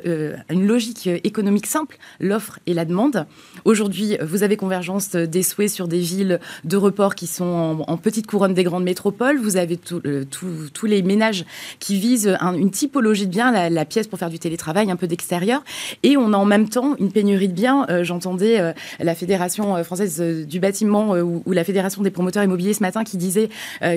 une 0.50 0.66
logique 0.66 1.06
économique 1.06 1.66
simple, 1.66 1.96
l'offre 2.20 2.58
et 2.66 2.74
la 2.74 2.84
demande. 2.84 3.26
Aujourd'hui, 3.64 4.16
vous 4.22 4.42
avez 4.42 4.56
convergence 4.56 5.10
des 5.12 5.42
souhaits 5.42 5.70
sur 5.70 5.88
des 5.88 6.00
villes 6.00 6.40
de 6.64 6.76
report 6.76 7.14
qui 7.14 7.26
sont 7.26 7.84
en, 7.86 7.96
petite 7.96 8.26
couronne 8.26 8.54
des 8.54 8.64
grandes 8.64 8.84
métropoles. 8.84 9.38
Vous 9.38 9.56
avez 9.56 9.76
tous 9.78 10.86
les 10.86 11.02
ménages 11.02 11.44
qui 11.78 11.98
visent 11.98 12.36
une 12.40 12.70
typologie 12.70 13.26
de 13.26 13.30
biens, 13.30 13.50
la, 13.50 13.70
la, 13.70 13.84
pièce 13.84 14.06
pour 14.06 14.18
faire 14.18 14.30
du 14.30 14.38
télétravail, 14.38 14.90
un 14.90 14.96
peu 14.96 15.06
d'extérieur. 15.06 15.62
Et 16.02 16.16
on 16.16 16.32
a 16.32 16.36
en 16.36 16.44
même 16.44 16.68
temps 16.68 16.96
une 16.98 17.10
pénurie 17.10 17.48
de 17.48 17.54
biens 17.54 17.64
euh, 17.90 18.04
j'entendais 18.04 18.60
euh, 18.60 18.72
la 19.00 19.14
Fédération 19.14 19.76
euh, 19.76 19.84
française 19.84 20.20
du 20.20 20.60
bâtiment 20.60 21.12
ou, 21.16 21.42
la 21.52 21.64
Fédération 21.64 22.02
des 22.02 22.10
promoteurs 22.10 22.42
immobiliers 22.42 22.74
ce 22.74 22.82
matin 22.82 23.04
qui 23.04 23.16
disait 23.16 23.48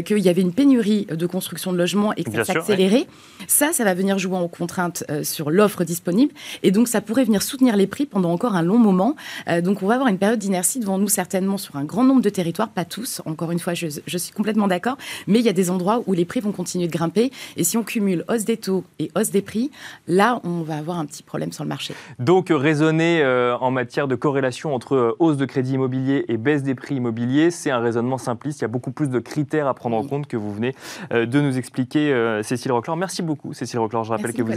qu'il 0.06 0.20
y 0.20 0.30
avait 0.30 0.42
une 0.42 0.54
pénurie 0.54 1.08
de 1.10 1.26
construction 1.26 1.74
de 1.74 1.78
logements 1.78 2.14
et 2.14 2.24
que 2.24 2.32
ça 2.32 2.46
s'accélérait. 2.46 3.08
Ça, 3.48 3.74
ça 3.74 3.84
va 3.84 3.94
venir 3.94 4.20
jouer 4.20 4.36
en 4.38 4.48
contrainte 4.78 5.04
sur 5.24 5.50
l'offre 5.50 5.84
disponible 5.84 6.34
et 6.62 6.70
donc 6.70 6.88
ça 6.88 7.02
pourrait 7.02 7.24
venir 7.24 7.42
soutenir 7.42 7.76
les 7.76 7.88
prix 7.88 8.06
pendant 8.06 8.32
encore 8.32 8.56
un 8.56 8.62
long 8.62 8.78
moment. 8.78 9.16
donc 9.64 9.82
on 9.82 9.88
va 9.88 9.96
avoir 9.96 10.10
une 10.10 10.20
période 10.20 10.38
d'inertie 10.38 10.80
devant 10.80 11.00
nous 11.00 11.08
certainement 11.08 11.58
sur 11.58 11.78
un 11.78 11.84
grand 11.84 12.04
nombre 12.04 12.22
de 12.22 12.30
territoires, 12.30 12.70
pas 12.70 12.86
tous. 12.86 13.22
Encore 13.26 13.52
une 13.52 13.60
fois, 13.60 13.74
je, 13.74 13.88
je 14.06 14.18
suis 14.18 14.34
complètement 14.34 14.68
d'accord, 14.68 14.98
mais 15.26 15.40
il 15.40 15.46
y 15.46 15.50
a 15.50 15.54
des 15.54 15.72
endroits 15.72 16.04
où 16.06 16.14
les 16.14 16.26
prix 16.26 16.42
vont 16.42 16.52
continuer 16.52 16.88
de 16.88 16.92
grimper 16.92 17.32
et 17.56 17.64
si 17.64 17.78
on 17.78 17.84
cumule 17.84 18.24
hausse 18.30 18.46
des 18.46 18.58
taux 18.58 18.84
et 19.00 19.10
hausse 19.16 19.32
des 19.32 19.42
prix, 19.42 19.72
là 20.08 20.42
on 20.44 20.62
va 20.62 20.78
avoir 20.78 21.00
un 21.00 21.06
petit 21.06 21.24
problème 21.24 21.52
sur 21.52 21.64
le 21.64 21.70
marché. 21.70 21.96
Donc 22.20 22.48
raisonner 22.52 23.24
en 23.60 23.72
matière 23.72 24.08
de 24.08 24.16
corrélation 24.16 24.76
entre 24.76 24.96
euh, 24.96 25.16
hausse 25.20 25.38
de 25.38 25.46
crédit 25.46 25.74
immobilier 25.74 26.26
et 26.28 26.38
baisse 26.38 26.64
des 26.64 26.76
prix 26.76 26.96
immobiliers, 26.96 27.52
c'est 27.52 27.72
un 27.72 27.80
raisonnement 27.80 28.18
simpliste. 28.18 28.60
Il 28.60 28.64
y 28.64 28.66
a 28.66 28.70
beaucoup 28.70 28.92
plus 28.92 29.10
de 29.10 29.20
critères 29.20 29.68
à 29.68 29.74
prendre 29.74 29.98
en 29.98 30.04
compte 30.04 30.28
que 30.28 30.38
vous 30.38 30.54
venez 30.54 30.76
euh, 31.14 31.26
de 31.26 31.42
nous 31.42 31.58
expliquer, 31.58 32.12
euh, 32.12 32.44
Cécile 32.44 32.72
Roclor. 32.72 32.98
Merci 32.98 33.22
beaucoup, 33.22 33.54
Cécile 33.54 33.80
Roclor. 33.80 34.04
Je 34.04 34.12
rappelle 34.12 34.34
que 34.34 34.42
vous 34.42 34.57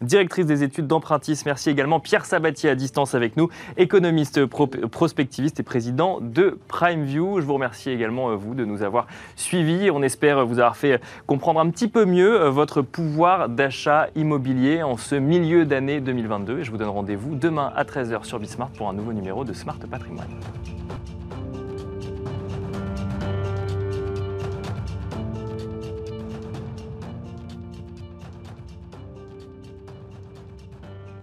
directrice 0.00 0.46
des 0.46 0.62
études 0.62 0.86
d'empruntisme. 0.86 1.42
Merci 1.46 1.70
également 1.70 2.00
Pierre 2.00 2.24
Sabatier 2.24 2.70
à 2.70 2.74
distance 2.74 3.14
avec 3.14 3.36
nous, 3.36 3.48
économiste 3.76 4.46
prospectiviste 4.46 5.60
et 5.60 5.62
président 5.62 6.20
de 6.20 6.58
PrimeView. 6.68 7.40
Je 7.40 7.46
vous 7.46 7.54
remercie 7.54 7.90
également, 7.90 8.34
vous, 8.36 8.54
de 8.54 8.64
nous 8.64 8.82
avoir 8.82 9.06
suivis. 9.36 9.90
On 9.90 10.02
espère 10.02 10.44
vous 10.46 10.58
avoir 10.58 10.76
fait 10.76 11.00
comprendre 11.26 11.60
un 11.60 11.70
petit 11.70 11.88
peu 11.88 12.04
mieux 12.04 12.48
votre 12.48 12.82
pouvoir 12.82 13.48
d'achat 13.48 14.08
immobilier 14.14 14.82
en 14.82 14.96
ce 14.96 15.14
milieu 15.14 15.64
d'année 15.64 16.00
2022. 16.00 16.62
je 16.62 16.70
vous 16.70 16.78
donne 16.78 16.88
rendez-vous 16.88 17.34
demain 17.34 17.72
à 17.74 17.84
13h 17.84 18.24
sur 18.24 18.38
Bismart 18.38 18.70
pour 18.70 18.88
un 18.88 18.92
nouveau 18.92 19.12
numéro 19.12 19.44
de 19.44 19.52
Smart 19.52 19.78
Patrimoine. 19.90 20.28